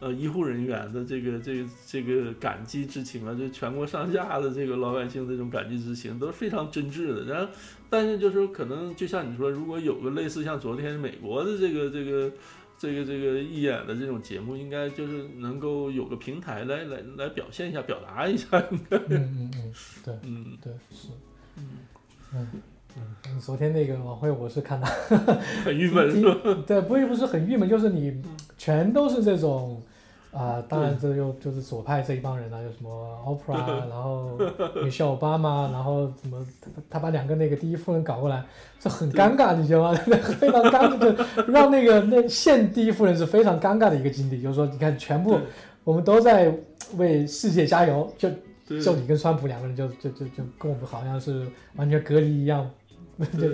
[0.00, 7.24] 呃，医护人员的这个、这个、这个感激之情啊，就全国上下的这个老百姓这种感激之情，都是非常真挚的。
[7.24, 7.52] 然后，
[7.90, 12.30] 但是就是可能，就像你说，如果有个类似像昨天美国的这个、这个、
[12.78, 18.46] 这个、这个义演的这种节目，应该就是能够有个平台来、来、来表现一下、表达一下。
[18.70, 18.96] 应该。
[18.98, 19.72] 嗯嗯嗯，
[20.04, 21.08] 对，嗯对是，
[21.56, 21.64] 嗯
[22.32, 22.48] 嗯
[22.96, 24.86] 嗯，昨天那个晚会我是看的，
[25.64, 26.36] 很郁闷是吧？
[26.64, 28.22] 对，不不是很郁闷，就是你
[28.56, 29.82] 全都是这种。
[30.30, 32.90] 啊，当然这又就是左派这一帮人啊，有什么
[33.26, 34.38] Oprah，然后
[34.84, 38.44] 米歇尔奥巴马，然后什么他他把两个那个第一夫人搞过来，
[38.78, 39.94] 这很尴尬，你知道吗？
[40.38, 45.38] 非常尴尬，就让那个那现第一夫人是非常尴尬的一个经历，就是说你看全部
[45.82, 46.54] 我们都在
[46.98, 48.28] 为世界加油，就
[48.80, 52.70] 就你跟川普两个人就就就就跟我们好像是完全隔离一样，
[53.38, 53.48] 就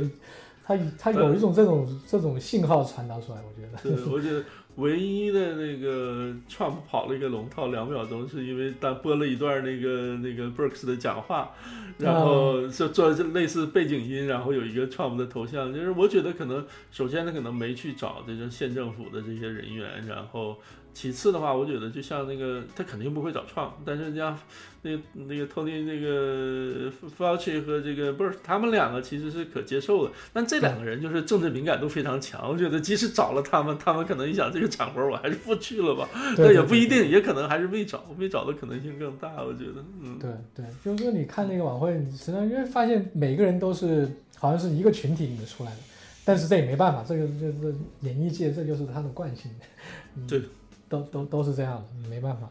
[0.66, 3.96] 他他有一种这种这种信号传达出来，我觉得。
[3.96, 4.42] 对，我觉得。
[4.76, 11.50] 唯一的那个 Trump 跑了一个龙套两秒钟，是因为他播了一段那个那个 Burks 的讲话，
[11.98, 15.72] 然后就做类似背景音，然后有一个 Trump 的头像。
[15.72, 20.56] 就是我觉得可能首先他可能没去找这个县政府的这些人员，然后。
[20.94, 24.38] 其次的话，我觉得就像那个，他肯定不会找创，但是像
[24.82, 45.78] 那那个 Tony 那个 Fauci 和这个不是他们两个其实是可接受的，但这两个人就是政治敏感度非常强，我觉得即使找了他们，他们可能一想这个场合我还是不去了吧，那也不一定，也可能还是未找，未找的可能性更大，我觉得，嗯，对对，就是说你看那个晚会，你实际上因为发现每个人都是好像是一个群体里面出来的，
[46.24, 47.74] 但是这也没办法，这个这这
[48.06, 49.50] 演艺界这就是他的惯性，
[50.28, 50.42] 对。
[50.88, 52.48] 都都都是这样的，没办法。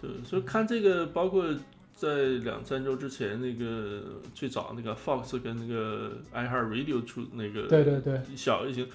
[0.00, 1.44] 对，所以看这个，包括
[1.94, 4.02] 在两三周之前，那个
[4.34, 8.86] 最早那个 Fox 跟那个 iHeartRadio 出那个，对对对，小一些，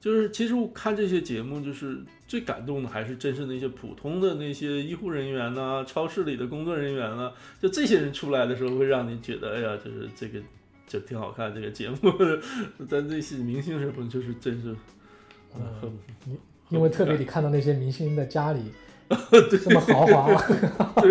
[0.00, 7.30] 就是其实我看这些节目，就是最感动的还是真是那些普通的那些医护人员呐，超市里的工作人员呐，
[7.60, 10.40] 就这些人出来的时候，会让你觉得，哎呀，就是这个
[10.86, 11.96] 就挺好看这个节目。
[12.88, 14.74] 但这些明星什么，就是真是
[15.52, 15.92] 很。
[16.74, 18.60] 因为特别你看到那些明星的家里
[19.50, 20.42] 这么豪华，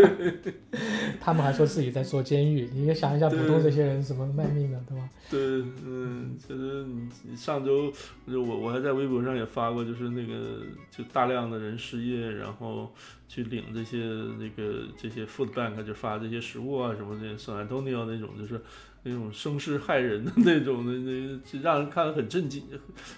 [1.21, 5.09] 他们还说自己在做监狱，你也想一下，普通这些人怎么卖命的，对吧？
[5.29, 5.39] 对，
[5.85, 6.83] 嗯，其实
[7.23, 7.91] 你上周
[8.27, 12.91] 就我我还在微博上也发过，就是那个就大量的人失业，然后
[13.27, 13.97] 去领这些
[14.39, 18.59] 那个这些 food bank 就发这些食物啊什么的，圣安东尼奥那种就是。
[19.03, 22.65] 那种声势骇人的那种的，那让人看了很震惊，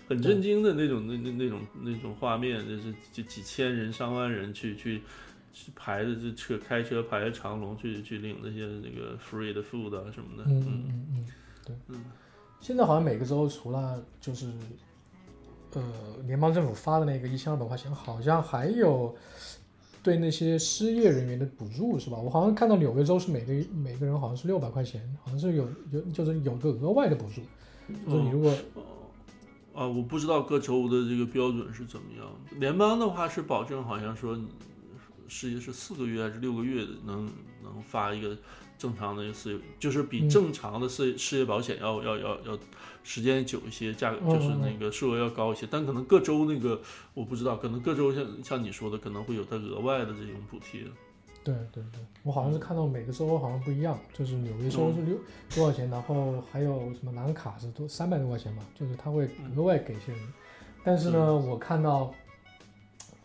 [0.07, 5.01] 很震惊的那种，那那那种那种画面，就是就几千人、上万人去去
[5.53, 10.43] 去排着这车，开车排着长龙去去领那些那个 free 的 food 啊什么的。
[10.47, 11.25] 嗯嗯嗯嗯，
[11.63, 11.75] 对。
[11.89, 12.03] 嗯，
[12.59, 14.51] 现在好像每个州除了就是
[15.73, 15.83] 呃
[16.25, 19.15] 联邦政府发的那个一千二百块钱，好像还有。
[20.05, 22.17] 对那些失业人员的补助是吧？
[22.17, 27.41] 我好像看到纽约州是每个每个人好像是六百块钱，好像是有有就是有个额外的补助。
[28.07, 28.53] 就是你如果
[29.73, 32.27] 啊，我不知道各州的这个标准是怎么样。
[32.59, 34.39] 联邦的话是保证，好像说
[35.27, 37.25] 失业是四个月还是六个月能
[37.63, 38.37] 能发一个。
[38.77, 42.59] 正常的失业就是比正常的失失业保险要要要要
[43.03, 46.81] 时间久一些，价格就是那个数额要高一些，但可能各州那个
[47.13, 50.81] 我不知道，可能各州像像你说的可能会有它额外的这种补贴。
[51.43, 55.15] 对对对，我好像是看到每个州好像不一样，就是纽约州是六
[55.53, 60.33] 多少钱，然后还有什么南卡是多三百多块钱吧，就是他会额外给一些人。
[60.83, 62.11] 但是呢，我看到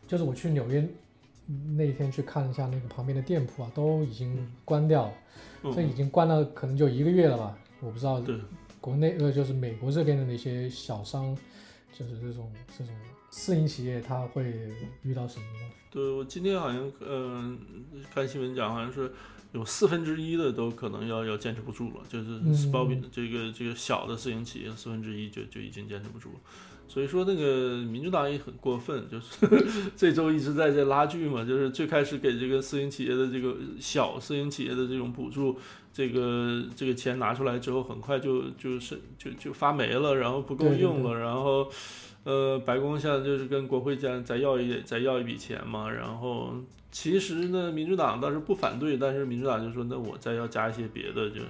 [0.06, 0.86] 就是我去纽约
[1.76, 5.12] 那天去看了一下那个旁边的店铺啊，都已经关掉了。
[5.74, 7.58] 这已经关了，可能就一个月了吧？
[7.80, 8.22] 我不知道，
[8.80, 11.36] 国内呃，就是美国这边的那些小商，
[11.92, 12.94] 就是这种这种
[13.30, 14.72] 私营企业，他会
[15.02, 15.44] 遇到什么？
[15.90, 17.58] 对我今天好像嗯
[18.14, 19.12] 看新闻讲，好像是
[19.52, 26.38] 有四分之一的都可能要要坚持不住了，就是包比这个这个小的私营企业四分之一就就已经坚持不住了。
[26.90, 29.46] 所以说那个民主党也很过分，就是
[29.94, 35.56] 这周一直在这拉锯嘛，就是最开始给这个私营企业的这个小私营企业的这种补助，
[35.92, 41.70] 这个这个钱拿出来之后，很快就就是就就发没了，然后不够用了，然后
[42.24, 46.52] 呃白宫现在就是跟国会再再要一再要一笔钱嘛，然后
[46.92, 51.40] 其实呢，民主党倒是不反对，但是民主党就说，那我再要加一些别的，就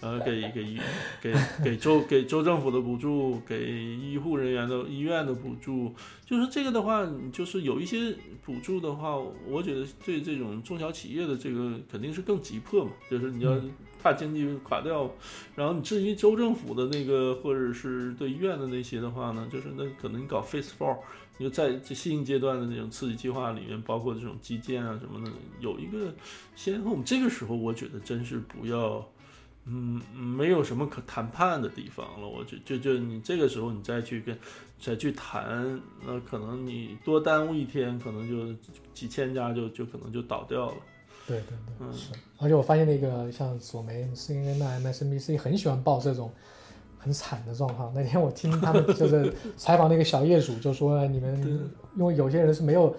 [0.00, 0.78] 呃给给
[1.20, 1.34] 给
[1.64, 5.92] 给州给州政府的补助，给医护人员的医院的补助，
[6.24, 8.14] 就是这个的话，就是有一些
[8.44, 9.16] 补助的话，
[9.48, 13.60] 我觉得对这种中小企业的这个肯定是更急迫嘛，就是你要
[14.00, 15.10] 怕经济垮掉，
[15.56, 20.98] 然后你至于州政府的那个或者是对医院的那些的话呢，就是那可能你搞 Face Four。
[21.38, 25.30] 就在这新阶段的那种刺激计划里面，包括这种基建啊什么的，
[25.60, 26.14] 有一个
[26.54, 26.96] 先后。
[27.04, 29.06] 这个时候，我觉得真是不要，
[29.66, 32.26] 嗯，没有什么可谈判的地方了。
[32.26, 34.38] 我就就就你这个时候你再去跟
[34.80, 40.76] 再去谈，那可能你多耽误一天，可能就几千家就就可能就倒掉了。
[41.26, 42.12] 对对对，是。
[42.38, 46.32] 而且我发现那个像索梅、CNN、MSNBC 很喜欢报这种。
[46.98, 47.92] 很惨的状况。
[47.94, 52.94] 那天我听他们就是 采访那个小业主，就说你们因为有些人是没有，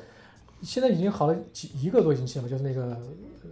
[0.61, 2.97] 现在已经好了几一个多星期了，就是那个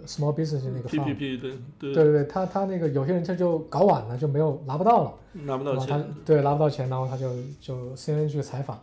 [0.07, 1.93] small business 那个 P P P 对对。
[1.93, 5.13] 对对，他他那个有些人他就搞晚了，就没有拿不到了，
[5.43, 8.80] 拿不到钱，对拿不到钱，然后他就就 C N 去采访，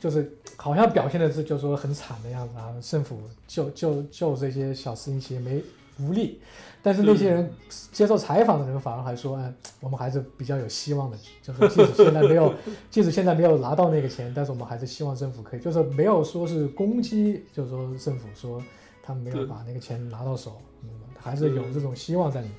[0.00, 5.62] 就是好像表现的是就说很惨的样子啊，政府就就就这些小私营企业没
[6.00, 6.40] 无力。
[6.82, 7.50] 但是那些人
[7.90, 12.54] 接受采访的人反而还说，哎，我们还是比较有希望的，就是即使现在没有，
[12.88, 18.62] 即使现在没有拿到那个钱，但是我们还是希望政府可以，就是没有说是攻击，就是说政府说
[19.02, 22.56] 他们没有把那个钱拿到手，嗯，还是有这种希望在里面。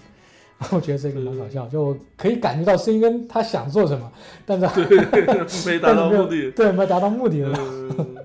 [0.71, 4.11] 我觉得这个蛮搞笑，就可以感觉到声音他想做什么，
[4.43, 4.65] 但是
[5.69, 7.43] 没达到目的， 对，没达到目的。
[7.43, 7.53] 对，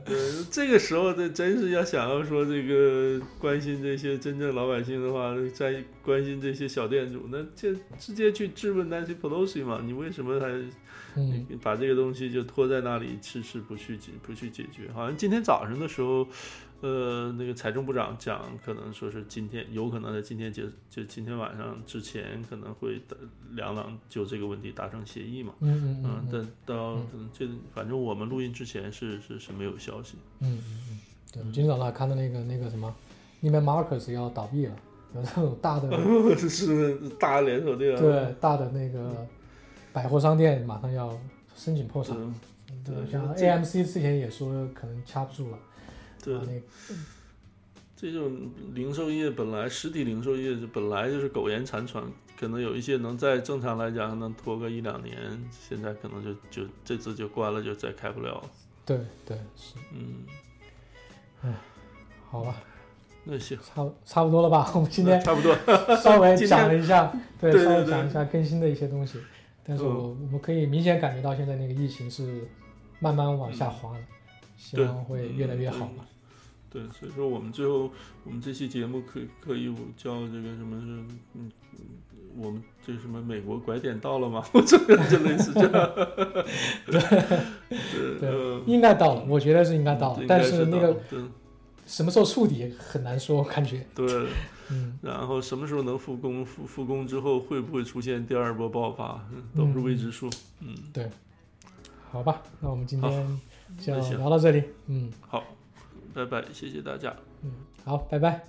[0.53, 10.53] 这个时候这真是要想要说这个关心这些真正老百姓的话，在关心这些小店主，那就直接去质问 Nancy Pelosi 嘛，你为什么还
[11.63, 14.91] 把这个东西就拖在那里迟迟不去解不去解决？
[14.93, 16.29] 好像今天早上的时候。
[16.83, 23.01] 呃，那个财政部长讲，可能说是今天有可能在今天结，就今天晚上之前可能会
[23.53, 25.55] 两党就这个问题达成协议嘛。
[25.61, 26.29] 嗯嗯嗯。
[26.33, 26.99] 但到
[27.33, 30.17] 这，反正我们录音之前是是是没有消息。
[30.41, 31.01] 嗯嗯嗯。
[31.33, 32.93] 对，今天早上还看到那个那个什么，
[33.39, 34.75] 那边 Marcus 要倒闭了，
[35.15, 35.89] 有那种大的。
[36.37, 37.97] 是是大连锁店。
[37.97, 39.25] 对，大的那个
[39.93, 41.17] 百货商店马上要
[41.55, 42.17] 申请破产。
[42.85, 45.59] 对，像 AMC 之前也说可能掐不住了。
[46.23, 46.63] 对，
[47.97, 52.03] 这种零售业本来实体零售业就本来就是苟延残喘，
[52.39, 55.17] 可能有一些能在正常来讲能拖个一两年，
[55.51, 58.35] 现在可能就就这次就关了，就再开不了。
[58.35, 58.43] 了。
[58.85, 60.25] 对对是，嗯，
[61.43, 61.55] 哎，
[62.29, 62.57] 好吧，
[63.23, 64.69] 那行，差差不多了吧？
[64.75, 65.55] 我们今天 差不多，
[66.03, 69.21] 稍微讲了一下， 对，稍微讲一下更新的一些东西，
[69.65, 72.49] 但是我我们可以明显感觉到现在那个疫情是
[72.99, 74.05] 慢慢往下滑了，
[74.57, 76.05] 希望会越来越好吧。
[76.73, 77.91] 对，所以说我们最后，
[78.25, 81.53] 我们这期节目可可以叫这个什么是，嗯，
[82.35, 84.43] 我们这什么美国拐点到了吗？
[84.55, 85.93] 我这个就类似这样。
[86.87, 90.97] 对对，应该到了，我觉得是应该到了，但是那个
[91.85, 93.87] 什么时候触底很难说，感觉。
[93.95, 94.07] 对，
[94.71, 96.43] 嗯，然后什么时候能复工？
[96.43, 99.23] 复复工之后会不会出现第二波爆发？
[99.55, 100.31] 都是未知数。
[100.61, 101.11] 嗯，对。
[102.11, 103.41] 好吧，那我们今天
[103.79, 104.63] 就聊到这里。
[104.87, 105.45] 嗯，好。
[106.15, 107.15] 拜拜，谢谢大家。
[107.43, 107.51] 嗯，
[107.85, 108.41] 好，拜拜。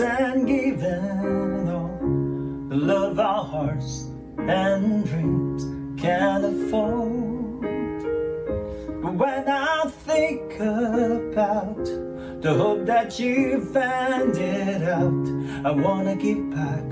[0.00, 1.98] And given all
[2.68, 4.08] the love our hearts
[4.38, 5.64] and dreams
[6.00, 7.60] can afford.
[9.02, 11.84] But when I think about
[12.42, 15.26] the hope that you handed out,
[15.64, 16.84] I wanna give back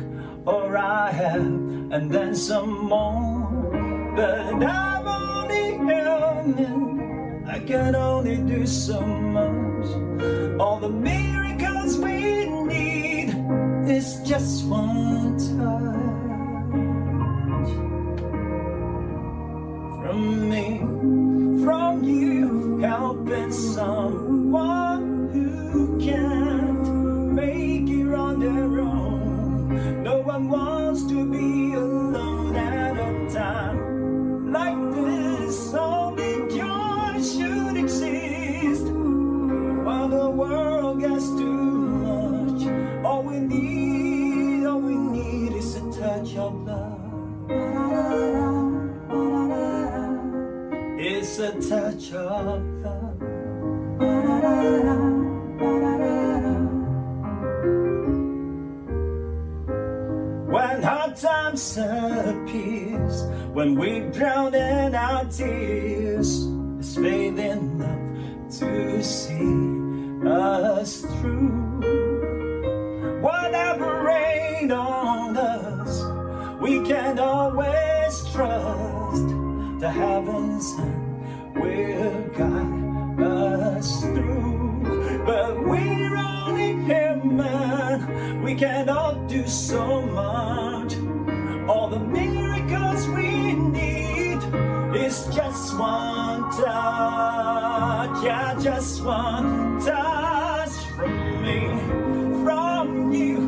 [0.47, 1.53] all I have
[1.95, 4.13] and then some more.
[4.15, 9.89] But I'm only human, I can only do so much.
[10.61, 11.42] All the need
[13.89, 16.03] is just one touch
[20.01, 20.79] from me,
[21.65, 30.03] from you, helping someone who can't make it on their own.
[30.03, 31.52] No one wants to be
[51.51, 53.19] touch of love.
[60.49, 66.47] When hard times appears, when we drown in our tears,
[66.79, 71.81] it's faith enough to see us through.
[73.21, 76.03] Whatever rain on us,
[76.61, 79.27] we can always trust
[79.81, 81.02] the heavens
[81.63, 85.23] will guide us through.
[85.25, 90.95] But we're only human, we cannot do so much.
[91.69, 94.41] All the miracles we need
[94.97, 101.61] is just one touch, yeah, just one touch from me,
[102.45, 103.42] from you,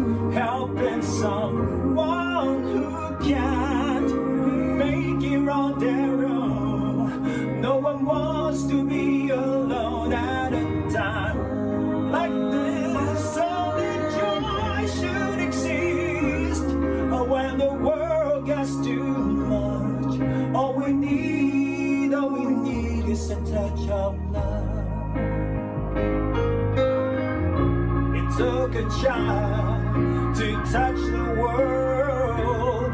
[29.01, 32.93] child to touch the world.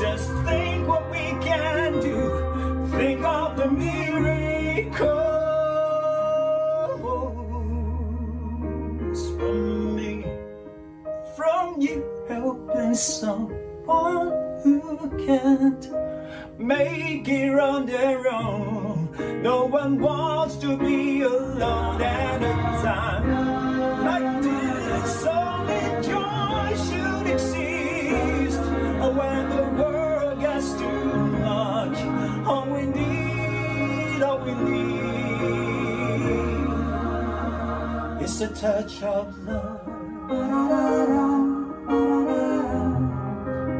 [0.00, 2.88] Just think what we can do.
[2.96, 5.02] Think of the miracles
[9.36, 10.24] from me,
[11.36, 14.32] from you, helping someone
[14.62, 15.88] who can't
[16.58, 19.08] make it on their own.
[19.42, 23.51] No one wants to be alone at a time
[34.44, 34.92] we need
[38.22, 39.80] is a touch of love.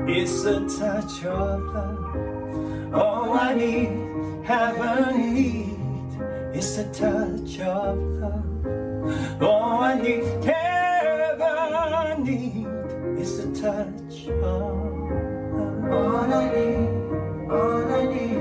[0.09, 2.95] It's a touch of love.
[2.95, 9.43] All I need, heaven need, is a touch of love.
[9.43, 12.67] All I need, heaven need,
[13.21, 15.93] is a touch of love.
[15.93, 18.32] All I need, all I need,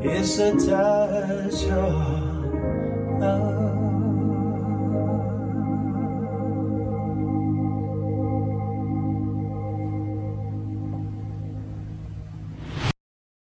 [0.00, 0.70] 夜色太
[1.50, 1.68] 骄